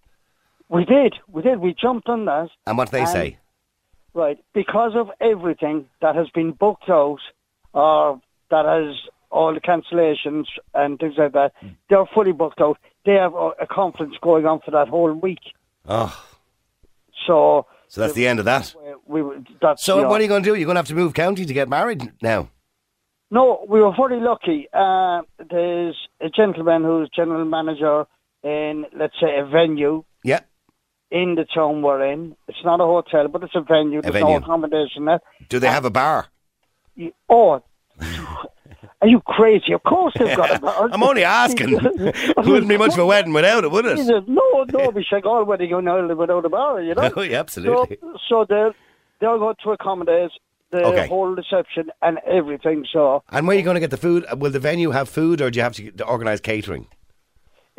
we 0.68 0.84
did, 0.84 1.14
we 1.28 1.42
did, 1.42 1.60
we 1.60 1.74
jumped 1.74 2.08
on 2.08 2.26
that. 2.26 2.48
And 2.66 2.76
what 2.76 2.90
did 2.90 3.00
they 3.00 3.06
say? 3.06 3.38
Right, 4.14 4.38
because 4.52 4.92
of 4.94 5.10
everything 5.20 5.86
that 6.00 6.14
has 6.14 6.28
been 6.30 6.52
booked 6.52 6.88
out, 6.88 7.20
or 7.72 8.20
that 8.50 8.64
has 8.64 8.96
all 9.30 9.52
the 9.54 9.60
cancellations 9.60 10.44
and 10.74 10.98
things 10.98 11.14
like 11.18 11.32
that, 11.32 11.52
Hmm. 11.60 11.68
they're 11.88 12.06
fully 12.14 12.32
booked 12.32 12.60
out. 12.60 12.78
They 13.04 13.14
have 13.14 13.34
a, 13.34 13.50
a 13.60 13.66
conference 13.66 14.14
going 14.22 14.46
on 14.46 14.60
for 14.64 14.70
that 14.72 14.88
whole 14.88 15.12
week. 15.12 15.40
Oh, 15.86 16.14
So, 17.26 17.66
so 17.88 18.00
that's 18.00 18.14
the 18.14 18.26
end 18.26 18.38
of 18.38 18.44
that. 18.46 18.74
we, 19.06 19.22
we 19.22 19.36
that's 19.60 19.84
So 19.84 19.96
you 19.96 20.02
know- 20.02 20.08
what 20.08 20.20
are 20.20 20.22
you 20.24 20.28
going 20.28 20.42
to 20.42 20.48
do? 20.50 20.54
You're 20.54 20.66
going 20.66 20.76
to 20.76 20.80
have 20.80 20.88
to 20.88 20.94
move 20.94 21.14
county 21.14 21.44
to 21.44 21.54
get 21.54 21.68
married 21.68 22.12
now. 22.22 22.48
No, 23.30 23.64
we 23.68 23.80
were 23.82 23.92
very 23.94 24.20
lucky. 24.20 24.68
Uh, 24.72 25.20
there's 25.50 25.96
a 26.20 26.30
gentleman 26.30 26.82
who's 26.82 27.10
general 27.14 27.44
manager 27.44 28.06
in, 28.42 28.86
let's 28.96 29.14
say, 29.20 29.38
a 29.38 29.44
venue 29.44 30.04
Yeah. 30.24 30.40
in 31.10 31.34
the 31.34 31.44
town 31.44 31.82
we're 31.82 32.04
in. 32.10 32.36
It's 32.48 32.64
not 32.64 32.80
a 32.80 32.84
hotel, 32.84 33.28
but 33.28 33.42
it's 33.42 33.54
a 33.54 33.60
venue. 33.60 34.00
There's 34.00 34.14
venue. 34.14 34.30
no 34.30 34.36
accommodation 34.36 35.04
there. 35.04 35.20
Do 35.50 35.58
they 35.58 35.68
have 35.68 35.84
a 35.84 35.90
bar? 35.90 36.26
You- 36.94 37.12
Oh, 37.28 37.62
are 39.00 39.08
you 39.08 39.20
crazy? 39.20 39.72
Of 39.72 39.82
course 39.84 40.14
they've 40.18 40.36
got 40.36 40.50
a 40.56 40.58
bar. 40.66 40.88
I'm 40.92 41.02
only 41.02 41.24
asking. 41.24 41.74
it 41.80 42.36
wouldn't 42.36 42.68
be 42.68 42.76
much 42.76 42.92
of 42.94 42.98
a 42.98 43.06
wedding 43.06 43.32
without 43.32 43.64
it, 43.64 43.70
would 43.70 43.86
it? 43.86 43.98
no, 44.28 44.64
no, 44.72 44.90
we 44.90 45.04
should 45.04 45.22
go 45.22 45.44
wedding 45.44 45.70
in 45.70 46.16
without 46.16 46.44
a 46.44 46.48
bar, 46.48 46.80
you 46.82 46.94
know? 46.94 47.10
Oh, 47.16 47.22
yeah, 47.22 47.38
absolutely. 47.40 47.98
So, 48.00 48.18
so 48.28 48.46
they're, 48.48 48.74
they're 49.20 49.38
going 49.38 49.54
to 49.62 49.70
accommodate 49.70 50.30
the 50.70 50.82
Okay. 50.84 51.06
whole 51.06 51.28
reception 51.28 51.90
and 52.02 52.18
everything. 52.26 52.84
So 52.92 53.22
And 53.30 53.46
where 53.46 53.54
are 53.56 53.58
you 53.58 53.64
going 53.64 53.76
to 53.76 53.80
get 53.80 53.90
the 53.90 53.96
food? 53.96 54.26
Uh, 54.30 54.36
will 54.36 54.50
the 54.50 54.58
venue 54.60 54.90
have 54.90 55.08
food, 55.08 55.40
or 55.40 55.50
do 55.50 55.58
you 55.58 55.62
have 55.62 55.74
to 55.74 56.04
organise 56.04 56.40
catering? 56.40 56.86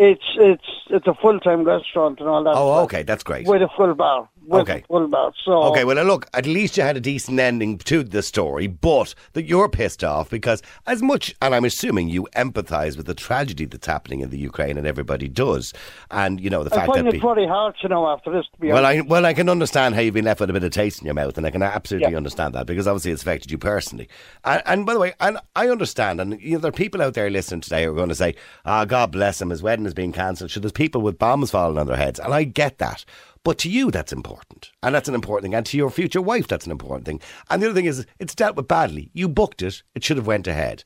it's 0.01 0.23
it's 0.37 0.63
it's 0.89 1.05
a 1.07 1.13
full 1.15 1.39
time 1.41 1.65
restaurant 1.65 2.19
and 2.21 2.29
all 2.29 2.41
that. 2.45 2.51
Oh, 2.55 2.71
stuff. 2.71 2.83
okay, 2.85 3.03
that's 3.03 3.21
great. 3.21 3.45
With 3.45 3.61
a 3.61 3.67
full 3.75 3.93
bar. 3.95 4.29
Okay. 4.51 4.79
a 4.83 4.87
full 4.87 5.07
bar. 5.07 5.31
So 5.45 5.51
Okay, 5.63 5.83
well, 5.83 6.03
look, 6.03 6.27
at 6.33 6.45
least 6.45 6.77
you 6.77 6.83
had 6.83 6.97
a 6.97 7.01
decent 7.01 7.39
ending 7.39 7.77
to 7.79 8.03
the 8.03 8.21
story, 8.21 8.67
but 8.67 9.13
that 9.33 9.43
you're 9.45 9.69
pissed 9.69 10.03
off 10.03 10.29
because, 10.29 10.61
as 10.87 11.01
much, 11.01 11.35
and 11.41 11.53
I'm 11.53 11.65
assuming 11.65 12.09
you 12.09 12.27
empathise 12.35 12.97
with 12.97 13.05
the 13.05 13.13
tragedy 13.13 13.65
that's 13.65 13.87
happening 13.87 14.21
in 14.21 14.29
the 14.29 14.37
Ukraine, 14.37 14.77
and 14.77 14.87
everybody 14.87 15.27
does, 15.27 15.73
and 16.11 16.39
you 16.39 16.49
know 16.49 16.63
the 16.63 16.71
I 16.73 16.77
fact 16.79 16.93
find 16.93 17.07
that. 17.07 17.13
It's 17.15 17.23
very 17.23 17.47
hard 17.47 17.75
to 17.81 17.87
know 17.87 18.07
after 18.07 18.31
this. 18.31 18.45
To 18.55 18.61
be 18.61 18.71
well, 18.71 18.85
honest. 18.85 19.05
I 19.05 19.07
well, 19.07 19.25
I 19.25 19.33
can 19.33 19.49
understand 19.49 19.95
how 19.95 20.01
you've 20.01 20.13
been 20.13 20.25
left 20.25 20.39
with 20.39 20.49
a 20.49 20.53
bit 20.53 20.63
of 20.63 20.71
taste 20.71 20.99
in 20.99 21.05
your 21.05 21.15
mouth, 21.15 21.37
and 21.37 21.45
I 21.45 21.51
can 21.51 21.61
absolutely 21.63 22.11
Yeah. 22.11 22.17
understand 22.17 22.53
that 22.55 22.65
because 22.65 22.87
obviously 22.87 23.11
it's 23.11 23.21
affected 23.21 23.51
you 23.51 23.57
personally. 23.57 24.07
And, 24.43 24.61
and 24.65 24.85
by 24.85 24.93
the 24.93 24.99
way, 24.99 25.13
and 25.19 25.37
I 25.55 25.67
understand, 25.69 26.19
and 26.21 26.39
you 26.41 26.53
know, 26.53 26.59
there 26.59 26.69
are 26.69 26.71
people 26.71 27.01
out 27.01 27.13
there 27.13 27.29
listening 27.29 27.61
today 27.61 27.83
who 27.83 27.91
are 27.91 27.95
going 27.95 28.09
to 28.09 28.15
say, 28.15 28.35
"Ah, 28.65 28.85
God 28.85 29.11
bless 29.11 29.41
him, 29.41 29.49
his 29.49 29.61
wedding 29.63 29.85
is 29.85 29.93
being 29.93 30.11
cancelled." 30.13 30.51
So 30.51 30.59
there's 30.59 30.71
people 30.71 31.01
with 31.01 31.19
bombs 31.19 31.51
falling 31.51 31.77
on 31.77 31.87
their 31.87 31.97
heads, 31.97 32.19
and 32.19 32.33
I 32.33 32.43
get 32.43 32.77
that. 32.79 33.05
But 33.43 33.57
to 33.59 33.69
you, 33.69 33.89
that's 33.91 34.11
important, 34.11 34.71
and 34.83 34.93
that's 34.93 35.07
an 35.07 35.15
important 35.15 35.43
thing, 35.43 35.55
and 35.55 35.65
to 35.67 35.77
your 35.77 35.89
future 35.89 36.21
wife, 36.21 36.47
that's 36.47 36.65
an 36.65 36.71
important 36.71 37.05
thing. 37.05 37.21
And 37.49 37.61
the 37.61 37.67
other 37.67 37.75
thing 37.75 37.85
is, 37.85 38.05
it's 38.19 38.35
dealt 38.35 38.55
with 38.57 38.67
badly. 38.67 39.09
You 39.13 39.29
booked 39.29 39.61
it; 39.61 39.81
it 39.95 40.03
should 40.03 40.17
have 40.17 40.27
went 40.27 40.47
ahead. 40.47 40.83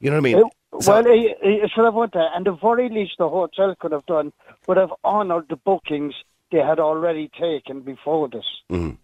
You 0.00 0.10
know 0.10 0.16
what 0.16 0.20
I 0.20 0.32
mean? 0.32 0.38
It- 0.38 0.52
So- 0.80 0.92
well, 0.92 1.06
it, 1.06 1.38
it 1.40 1.70
should 1.74 1.84
have 1.84 1.94
went 1.94 2.12
there, 2.14 2.28
and 2.34 2.44
the 2.44 2.52
very 2.52 2.88
least 2.88 3.12
the 3.18 3.28
hotel 3.28 3.74
could 3.78 3.92
have 3.92 4.04
done 4.06 4.32
would 4.66 4.76
have 4.76 4.92
honoured 5.04 5.46
the 5.48 5.56
bookings 5.56 6.14
they 6.50 6.58
had 6.58 6.80
already 6.80 7.30
taken 7.40 7.80
before 7.80 8.28
this. 8.28 8.44
Mm-hmm. 8.70 8.96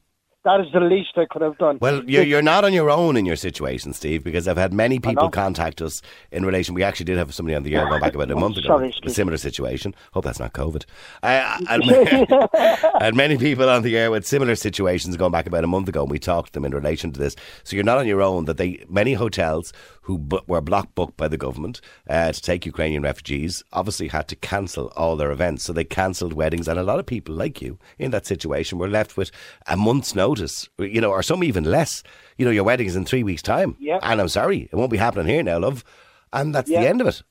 That 0.42 0.60
is 0.60 0.72
the 0.72 0.80
least 0.80 1.10
I 1.16 1.26
could 1.26 1.42
have 1.42 1.58
done. 1.58 1.76
Well, 1.82 2.02
you're, 2.04 2.22
you're 2.22 2.40
not 2.40 2.64
on 2.64 2.72
your 2.72 2.88
own 2.88 3.18
in 3.18 3.26
your 3.26 3.36
situation, 3.36 3.92
Steve, 3.92 4.24
because 4.24 4.48
I've 4.48 4.56
had 4.56 4.72
many 4.72 4.98
people 4.98 5.28
contact 5.28 5.82
us 5.82 6.00
in 6.32 6.46
relation. 6.46 6.74
We 6.74 6.82
actually 6.82 7.04
did 7.04 7.18
have 7.18 7.34
somebody 7.34 7.54
on 7.54 7.62
the 7.62 7.76
air 7.76 7.86
going 7.86 8.00
back 8.00 8.14
about 8.14 8.30
a 8.30 8.36
month 8.36 8.56
ago. 8.56 8.68
Sorry, 8.68 8.94
a 9.04 9.10
similar 9.10 9.36
situation. 9.36 9.94
Hope 10.12 10.24
that's 10.24 10.40
not 10.40 10.54
COVID. 10.54 10.86
Uh, 11.22 11.58
and, 11.68 12.88
and 13.02 13.16
many 13.16 13.36
people 13.36 13.68
on 13.68 13.82
the 13.82 13.98
air 13.98 14.10
with 14.10 14.26
similar 14.26 14.54
situations 14.54 15.14
going 15.18 15.32
back 15.32 15.46
about 15.46 15.62
a 15.62 15.66
month 15.66 15.88
ago, 15.90 16.02
and 16.02 16.10
we 16.10 16.18
talked 16.18 16.48
to 16.48 16.52
them 16.54 16.64
in 16.64 16.72
relation 16.72 17.12
to 17.12 17.20
this. 17.20 17.36
So 17.62 17.76
you're 17.76 17.84
not 17.84 17.98
on 17.98 18.06
your 18.06 18.22
own. 18.22 18.46
That 18.46 18.56
they 18.56 18.82
many 18.88 19.12
hotels 19.12 19.74
who 20.10 20.18
bu- 20.18 20.40
were 20.46 20.60
block 20.62 20.94
booked 20.94 21.16
by 21.16 21.28
the 21.28 21.36
government 21.36 21.80
uh, 22.08 22.32
to 22.32 22.40
take 22.40 22.64
Ukrainian 22.66 23.02
refugees 23.02 23.62
obviously 23.72 24.08
had 24.08 24.26
to 24.28 24.36
cancel 24.36 24.86
all 24.96 25.16
their 25.16 25.30
events. 25.30 25.64
So 25.64 25.72
they 25.72 25.84
cancelled 25.84 26.32
weddings, 26.32 26.66
and 26.66 26.78
a 26.78 26.82
lot 26.82 26.98
of 26.98 27.06
people 27.06 27.34
like 27.34 27.60
you 27.60 27.78
in 27.98 28.10
that 28.12 28.26
situation 28.26 28.78
were 28.78 28.88
left 28.88 29.16
with 29.16 29.30
a 29.66 29.76
month's 29.76 30.14
notice, 30.14 30.29
you 30.78 31.00
know, 31.00 31.10
or 31.10 31.22
some 31.22 31.42
even 31.42 31.64
less. 31.64 32.02
You 32.38 32.44
know, 32.44 32.50
your 32.50 32.64
wedding 32.64 32.86
is 32.86 32.96
in 32.96 33.04
three 33.04 33.22
weeks' 33.22 33.42
time, 33.42 33.76
Yeah. 33.80 33.98
and 34.02 34.20
I'm 34.20 34.28
sorry, 34.28 34.68
it 34.70 34.74
won't 34.76 34.90
be 34.90 34.96
happening 34.96 35.26
here 35.26 35.42
now, 35.42 35.58
love. 35.58 35.84
And 36.32 36.54
that's 36.54 36.70
Yeah. 36.70 36.82
the 36.82 36.88
end 36.88 37.00
of 37.00 37.06
it. 37.08 37.22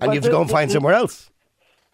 And 0.00 0.08
Well, 0.08 0.10
you 0.10 0.20
have 0.20 0.24
to 0.24 0.30
go 0.30 0.40
and 0.40 0.50
find 0.50 0.70
the- 0.70 0.74
somewhere 0.74 0.94
else. 0.94 1.30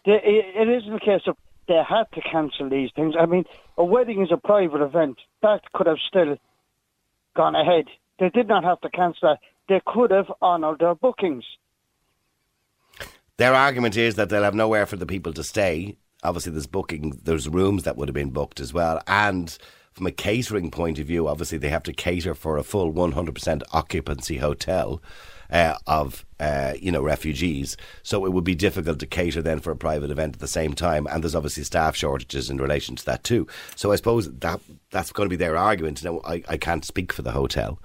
They, 0.05 0.13
it, 0.13 0.45
it 0.55 0.69
isn't 0.69 0.93
a 0.93 0.99
case 0.99 1.21
of 1.27 1.37
they 1.67 1.81
had 1.87 2.05
to 2.13 2.21
cancel 2.21 2.69
these 2.69 2.89
things. 2.95 3.15
I 3.17 3.25
mean, 3.25 3.45
a 3.77 3.85
wedding 3.85 4.21
is 4.21 4.31
a 4.31 4.37
private 4.37 4.81
event. 4.81 5.17
That 5.41 5.61
could 5.73 5.87
have 5.87 5.99
still 6.07 6.35
gone 7.35 7.55
ahead. 7.55 7.85
They 8.19 8.29
did 8.29 8.47
not 8.47 8.63
have 8.65 8.81
to 8.81 8.89
cancel 8.89 9.29
that. 9.29 9.39
They 9.69 9.81
could 9.85 10.11
have 10.11 10.29
honoured 10.41 10.79
their 10.79 10.93
bookings. 10.95 11.45
Their 13.37 13.53
argument 13.53 13.97
is 13.97 14.15
that 14.15 14.29
they'll 14.29 14.43
have 14.43 14.53
nowhere 14.55 14.85
for 14.85 14.95
the 14.97 15.05
people 15.05 15.33
to 15.33 15.43
stay. 15.43 15.95
Obviously, 16.23 16.51
there's 16.51 16.67
booking, 16.67 17.19
there's 17.23 17.49
rooms 17.49 17.83
that 17.83 17.97
would 17.97 18.07
have 18.07 18.13
been 18.13 18.29
booked 18.29 18.59
as 18.59 18.73
well. 18.73 19.01
And 19.07 19.57
from 19.93 20.07
a 20.07 20.11
catering 20.11 20.71
point 20.71 20.99
of 20.99 21.07
view, 21.07 21.27
obviously, 21.27 21.57
they 21.57 21.69
have 21.69 21.83
to 21.83 21.93
cater 21.93 22.33
for 22.33 22.57
a 22.57 22.63
full 22.63 22.91
100% 22.91 23.61
occupancy 23.71 24.37
hotel 24.37 25.01
uh, 25.51 25.75
of, 25.85 26.25
uh, 26.39 26.73
you 26.81 26.91
know, 26.91 27.01
refugees. 27.01 27.77
So 28.01 28.25
it 28.25 28.33
would 28.33 28.43
be 28.43 28.55
difficult 28.55 28.99
to 28.99 29.05
cater 29.05 29.41
then 29.41 29.59
for 29.59 29.71
a 29.71 29.75
private 29.75 30.09
event 30.09 30.35
at 30.35 30.39
the 30.39 30.47
same 30.47 30.73
time. 30.73 31.05
And 31.07 31.23
there's 31.23 31.35
obviously 31.35 31.63
staff 31.63 31.95
shortages 31.95 32.49
in 32.49 32.57
relation 32.57 32.95
to 32.95 33.05
that 33.05 33.23
too. 33.23 33.47
So 33.75 33.91
I 33.91 33.95
suppose 33.97 34.31
that 34.31 34.59
that's 34.89 35.11
going 35.11 35.27
to 35.27 35.33
be 35.33 35.35
their 35.37 35.55
argument. 35.57 36.03
Now, 36.03 36.21
I, 36.25 36.43
I 36.47 36.57
can't 36.57 36.83
speak 36.85 37.13
for 37.13 37.21
the 37.21 37.31
hotel. 37.31 37.79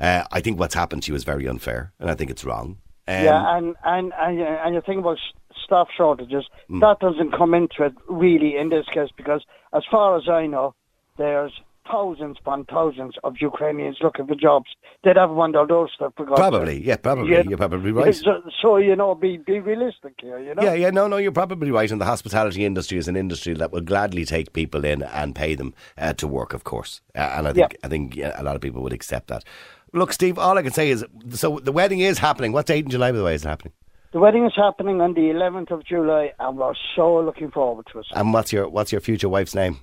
Uh, 0.00 0.24
I 0.32 0.40
think 0.40 0.58
what's 0.58 0.74
happened 0.74 1.04
to 1.04 1.12
you 1.12 1.16
is 1.16 1.22
very 1.22 1.46
unfair, 1.46 1.92
and 2.00 2.10
I 2.10 2.14
think 2.14 2.30
it's 2.30 2.44
wrong. 2.44 2.78
Um, 3.06 3.24
yeah, 3.24 3.56
and 3.56 3.76
and 3.84 4.12
and, 4.18 4.38
you- 4.38 4.44
and 4.44 4.74
you 4.74 4.80
think 4.84 4.98
about 5.00 5.18
staff 5.64 5.88
shortages. 5.96 6.44
Mm. 6.68 6.80
That 6.80 6.98
doesn't 6.98 7.32
come 7.36 7.54
into 7.54 7.84
it 7.84 7.92
really 8.08 8.56
in 8.56 8.68
this 8.68 8.86
case 8.92 9.10
because, 9.16 9.44
as 9.72 9.82
far 9.90 10.16
as 10.16 10.28
I 10.28 10.46
know, 10.46 10.74
there's 11.18 11.52
thousands 11.90 12.36
upon 12.40 12.64
thousands 12.66 13.14
of 13.24 13.34
Ukrainians 13.40 13.98
looking 14.00 14.26
for 14.26 14.34
jobs. 14.36 14.66
They'd 15.02 15.16
have 15.16 15.30
them 15.30 15.38
on 15.40 15.52
their 15.52 15.66
doorstep. 15.66 16.14
Probably, 16.16 16.80
yeah, 16.82 16.96
probably. 16.96 17.30
You're 17.30 17.56
probably 17.56 17.90
right. 17.90 18.14
So, 18.14 18.40
so, 18.60 18.76
you 18.76 18.94
know, 18.94 19.14
be 19.14 19.36
be 19.38 19.58
realistic 19.58 20.14
here. 20.20 20.38
You 20.38 20.54
know. 20.54 20.62
Yeah, 20.62 20.74
yeah, 20.74 20.90
no, 20.90 21.08
no, 21.08 21.16
you're 21.16 21.32
probably 21.32 21.70
right. 21.70 21.90
And 21.90 22.00
the 22.00 22.04
hospitality 22.04 22.64
industry 22.64 22.98
is 22.98 23.08
an 23.08 23.16
industry 23.16 23.54
that 23.54 23.72
will 23.72 23.80
gladly 23.80 24.24
take 24.24 24.52
people 24.52 24.84
in 24.84 25.02
and 25.02 25.34
pay 25.34 25.54
them 25.54 25.74
uh, 25.98 26.12
to 26.14 26.28
work, 26.28 26.54
of 26.54 26.64
course. 26.64 27.00
Uh, 27.16 27.34
and 27.36 27.48
I 27.48 27.52
think 27.52 27.72
Yeah. 27.72 27.78
I 27.84 27.88
think 27.88 28.16
yeah, 28.16 28.40
a 28.40 28.44
lot 28.44 28.54
of 28.54 28.62
people 28.62 28.82
would 28.82 28.92
accept 28.92 29.26
that. 29.28 29.44
Look, 29.92 30.12
Steve, 30.12 30.38
all 30.38 30.56
I 30.56 30.62
can 30.62 30.72
say 30.72 30.88
is, 30.88 31.04
so 31.30 31.58
the 31.58 31.72
wedding 31.72 32.00
is 32.00 32.18
happening. 32.18 32.52
What 32.52 32.66
date 32.66 32.84
in 32.84 32.90
July, 32.90 33.10
by 33.12 33.18
the 33.18 33.24
way, 33.24 33.34
is 33.34 33.44
it 33.44 33.48
happening? 33.48 33.74
The 34.12 34.20
wedding 34.20 34.46
is 34.46 34.52
happening 34.56 35.00
on 35.00 35.14
the 35.14 35.20
11th 35.20 35.70
of 35.70 35.84
July, 35.84 36.32
and 36.38 36.58
we're 36.58 36.74
so 36.96 37.18
looking 37.20 37.50
forward 37.50 37.86
to 37.92 37.98
it. 37.98 38.06
And 38.14 38.32
what's 38.32 38.52
your 38.52 38.68
what's 38.68 38.92
your 38.92 39.00
future 39.00 39.28
wife's 39.28 39.54
name? 39.54 39.80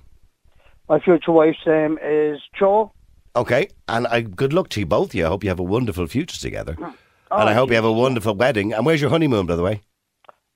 My 0.90 0.98
future 0.98 1.30
wife's 1.30 1.64
name 1.66 1.98
is 2.04 2.40
Joe. 2.58 2.90
Okay, 3.36 3.68
and 3.86 4.08
I 4.08 4.22
good 4.22 4.52
luck 4.52 4.68
to 4.70 4.80
you 4.80 4.86
both. 4.86 5.14
You, 5.14 5.24
I 5.24 5.28
hope 5.28 5.44
you 5.44 5.50
have 5.50 5.60
a 5.60 5.68
wonderful 5.76 6.08
future 6.08 6.36
together. 6.36 6.76
and 6.80 6.94
I 7.30 7.52
Oh, 7.52 7.54
hope 7.54 7.68
you 7.68 7.76
have 7.76 7.84
a 7.84 7.92
wonderful 7.92 8.34
wedding. 8.34 8.72
And 8.72 8.84
where's 8.84 9.00
your 9.00 9.08
honeymoon, 9.10 9.46
by 9.46 9.54
the 9.54 9.62
way? 9.62 9.82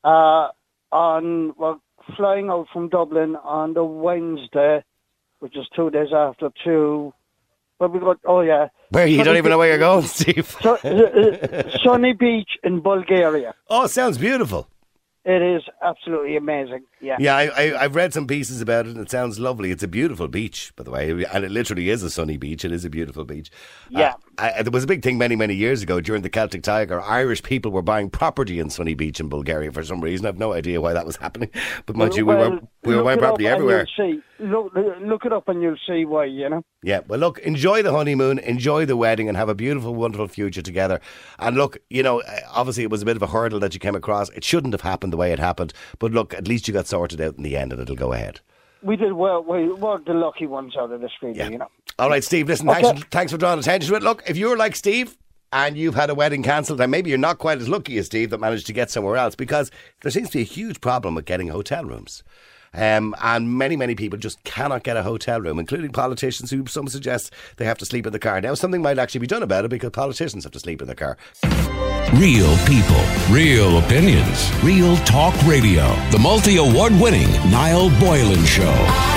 Uh, 0.02 0.48
on 0.90 1.54
we're 1.56 1.76
flying 2.16 2.50
out 2.50 2.66
from 2.72 2.88
Dublin 2.88 3.36
on 3.44 3.74
the 3.74 3.84
Wednesday, 3.84 4.82
which 5.38 5.56
is 5.56 5.66
two 5.76 5.88
days 5.90 6.08
after 6.12 6.50
two. 6.64 7.14
But 7.78 7.92
we 7.92 8.00
got 8.00 8.18
oh 8.26 8.40
yeah, 8.40 8.70
Where 8.90 9.06
you 9.06 9.22
don't 9.22 9.36
even 9.36 9.50
know 9.50 9.58
where 9.58 9.68
you're 9.68 9.78
going, 9.78 10.02
Steve. 10.06 10.56
so, 10.60 10.76
uh, 10.84 10.88
uh, 10.88 11.78
sunny 11.84 12.12
beach 12.12 12.58
in 12.64 12.80
Bulgaria. 12.80 13.54
Oh, 13.70 13.86
sounds 13.86 14.18
beautiful. 14.18 14.66
It 15.24 15.42
is 15.42 15.62
absolutely 15.80 16.36
amazing. 16.36 16.82
Yeah. 17.04 17.16
Yeah, 17.20 17.36
I, 17.36 17.44
I, 17.44 17.84
I've 17.84 17.94
read 17.94 18.14
some 18.14 18.26
pieces 18.26 18.60
about 18.60 18.86
it, 18.86 18.96
and 18.96 19.00
it 19.00 19.10
sounds 19.10 19.38
lovely. 19.38 19.70
It's 19.70 19.82
a 19.82 19.88
beautiful 19.88 20.26
beach, 20.26 20.72
by 20.76 20.84
the 20.84 20.90
way, 20.90 21.10
and 21.10 21.44
it 21.44 21.50
literally 21.50 21.90
is 21.90 22.02
a 22.02 22.10
sunny 22.10 22.36
beach. 22.36 22.64
It 22.64 22.72
is 22.72 22.84
a 22.84 22.90
beautiful 22.90 23.24
beach. 23.24 23.50
Yeah. 23.90 24.14
Uh, 24.38 24.50
I, 24.56 24.62
there 24.62 24.72
was 24.72 24.84
a 24.84 24.86
big 24.86 25.02
thing 25.02 25.18
many, 25.18 25.36
many 25.36 25.54
years 25.54 25.82
ago 25.82 26.00
during 26.00 26.22
the 26.22 26.28
Celtic 26.28 26.62
Tiger. 26.62 27.00
Irish 27.00 27.42
people 27.42 27.70
were 27.70 27.82
buying 27.82 28.10
property 28.10 28.58
in 28.58 28.70
Sunny 28.70 28.94
Beach 28.94 29.20
in 29.20 29.28
Bulgaria 29.28 29.70
for 29.70 29.84
some 29.84 30.00
reason. 30.00 30.26
I've 30.26 30.38
no 30.38 30.52
idea 30.52 30.80
why 30.80 30.92
that 30.92 31.06
was 31.06 31.16
happening, 31.16 31.50
but 31.86 31.96
mind 31.96 32.16
you, 32.16 32.26
we 32.26 32.34
were 32.34 32.58
we 32.82 32.96
were 32.96 33.04
buying 33.04 33.18
property 33.18 33.46
everywhere. 33.46 33.86
See. 33.96 34.20
Look, 34.40 34.74
look 34.74 35.24
it 35.24 35.32
up 35.32 35.48
and 35.48 35.62
you'll 35.62 35.76
see 35.86 36.04
why. 36.04 36.24
You 36.24 36.48
know. 36.48 36.62
Yeah, 36.82 37.00
well, 37.06 37.20
look, 37.20 37.38
enjoy 37.38 37.82
the 37.82 37.92
honeymoon, 37.92 38.38
enjoy 38.40 38.84
the 38.84 38.96
wedding, 38.96 39.28
and 39.28 39.36
have 39.36 39.48
a 39.48 39.54
beautiful, 39.54 39.94
wonderful 39.94 40.28
future 40.28 40.60
together. 40.60 41.00
And 41.38 41.56
look, 41.56 41.78
you 41.88 42.02
know, 42.02 42.20
uh, 42.20 42.40
obviously 42.50 42.82
it 42.82 42.90
was 42.90 43.02
a 43.02 43.06
bit 43.06 43.16
of 43.16 43.22
a 43.22 43.28
hurdle 43.28 43.60
that 43.60 43.74
you 43.74 43.80
came 43.80 43.94
across. 43.94 44.28
It 44.30 44.44
shouldn't 44.44 44.74
have 44.74 44.80
happened 44.80 45.12
the 45.12 45.16
way 45.16 45.32
it 45.32 45.38
happened, 45.38 45.72
but 45.98 46.12
look, 46.12 46.34
at 46.34 46.48
least 46.48 46.66
you 46.66 46.74
got 46.74 46.86
sorted 46.94 47.20
out 47.20 47.36
in 47.36 47.42
the 47.42 47.56
end, 47.56 47.72
and 47.72 47.82
it'll 47.82 47.96
go 47.96 48.12
ahead. 48.12 48.38
We 48.80 48.94
did 48.94 49.14
well. 49.14 49.42
We 49.42 49.68
were 49.72 49.98
the 50.06 50.14
lucky 50.14 50.46
ones 50.46 50.76
out 50.78 50.92
of 50.92 51.00
this, 51.00 51.10
really. 51.20 51.36
Yeah. 51.36 51.48
You 51.48 51.58
know. 51.58 51.68
All 51.98 52.08
right, 52.08 52.22
Steve. 52.22 52.46
Listen, 52.46 52.68
Okay. 52.68 52.82
thanks, 52.82 53.02
thanks 53.10 53.32
for 53.32 53.38
drawing 53.38 53.58
attention 53.58 53.90
to 53.90 53.96
it. 53.96 54.02
Look, 54.04 54.22
if 54.28 54.36
you're 54.36 54.56
like 54.56 54.76
Steve 54.76 55.16
and 55.52 55.76
you've 55.76 55.96
had 55.96 56.08
a 56.08 56.14
wedding 56.14 56.44
cancelled, 56.44 56.80
and 56.80 56.92
maybe 56.92 57.10
you're 57.10 57.18
not 57.18 57.38
quite 57.38 57.58
as 57.60 57.68
lucky 57.68 57.98
as 57.98 58.06
Steve 58.06 58.30
that 58.30 58.38
managed 58.38 58.66
to 58.68 58.72
get 58.72 58.90
somewhere 58.90 59.16
else, 59.16 59.34
because 59.34 59.72
there 60.02 60.12
seems 60.12 60.28
to 60.30 60.38
be 60.38 60.42
a 60.42 60.44
huge 60.44 60.80
problem 60.80 61.16
with 61.16 61.24
getting 61.24 61.48
hotel 61.48 61.84
rooms. 61.84 62.22
Um, 62.74 63.14
and 63.22 63.56
many, 63.56 63.76
many 63.76 63.94
people 63.94 64.18
just 64.18 64.42
cannot 64.44 64.82
get 64.82 64.96
a 64.96 65.02
hotel 65.02 65.40
room, 65.40 65.58
including 65.58 65.92
politicians 65.92 66.50
who 66.50 66.66
some 66.66 66.88
suggest 66.88 67.32
they 67.56 67.64
have 67.64 67.78
to 67.78 67.86
sleep 67.86 68.06
in 68.06 68.12
the 68.12 68.18
car. 68.18 68.40
Now, 68.40 68.54
something 68.54 68.82
might 68.82 68.98
actually 68.98 69.20
be 69.20 69.26
done 69.26 69.42
about 69.42 69.64
it 69.64 69.68
because 69.68 69.90
politicians 69.90 70.44
have 70.44 70.52
to 70.52 70.60
sleep 70.60 70.82
in 70.82 70.88
the 70.88 70.94
car. 70.94 71.16
Real 72.14 72.56
people, 72.66 73.02
real 73.30 73.78
opinions, 73.78 74.50
real 74.62 74.96
talk 74.98 75.34
radio. 75.46 75.94
The 76.10 76.18
multi 76.18 76.56
award 76.56 76.92
winning 77.00 77.30
Niall 77.50 77.90
Boylan 77.98 78.44
Show. 78.44 79.14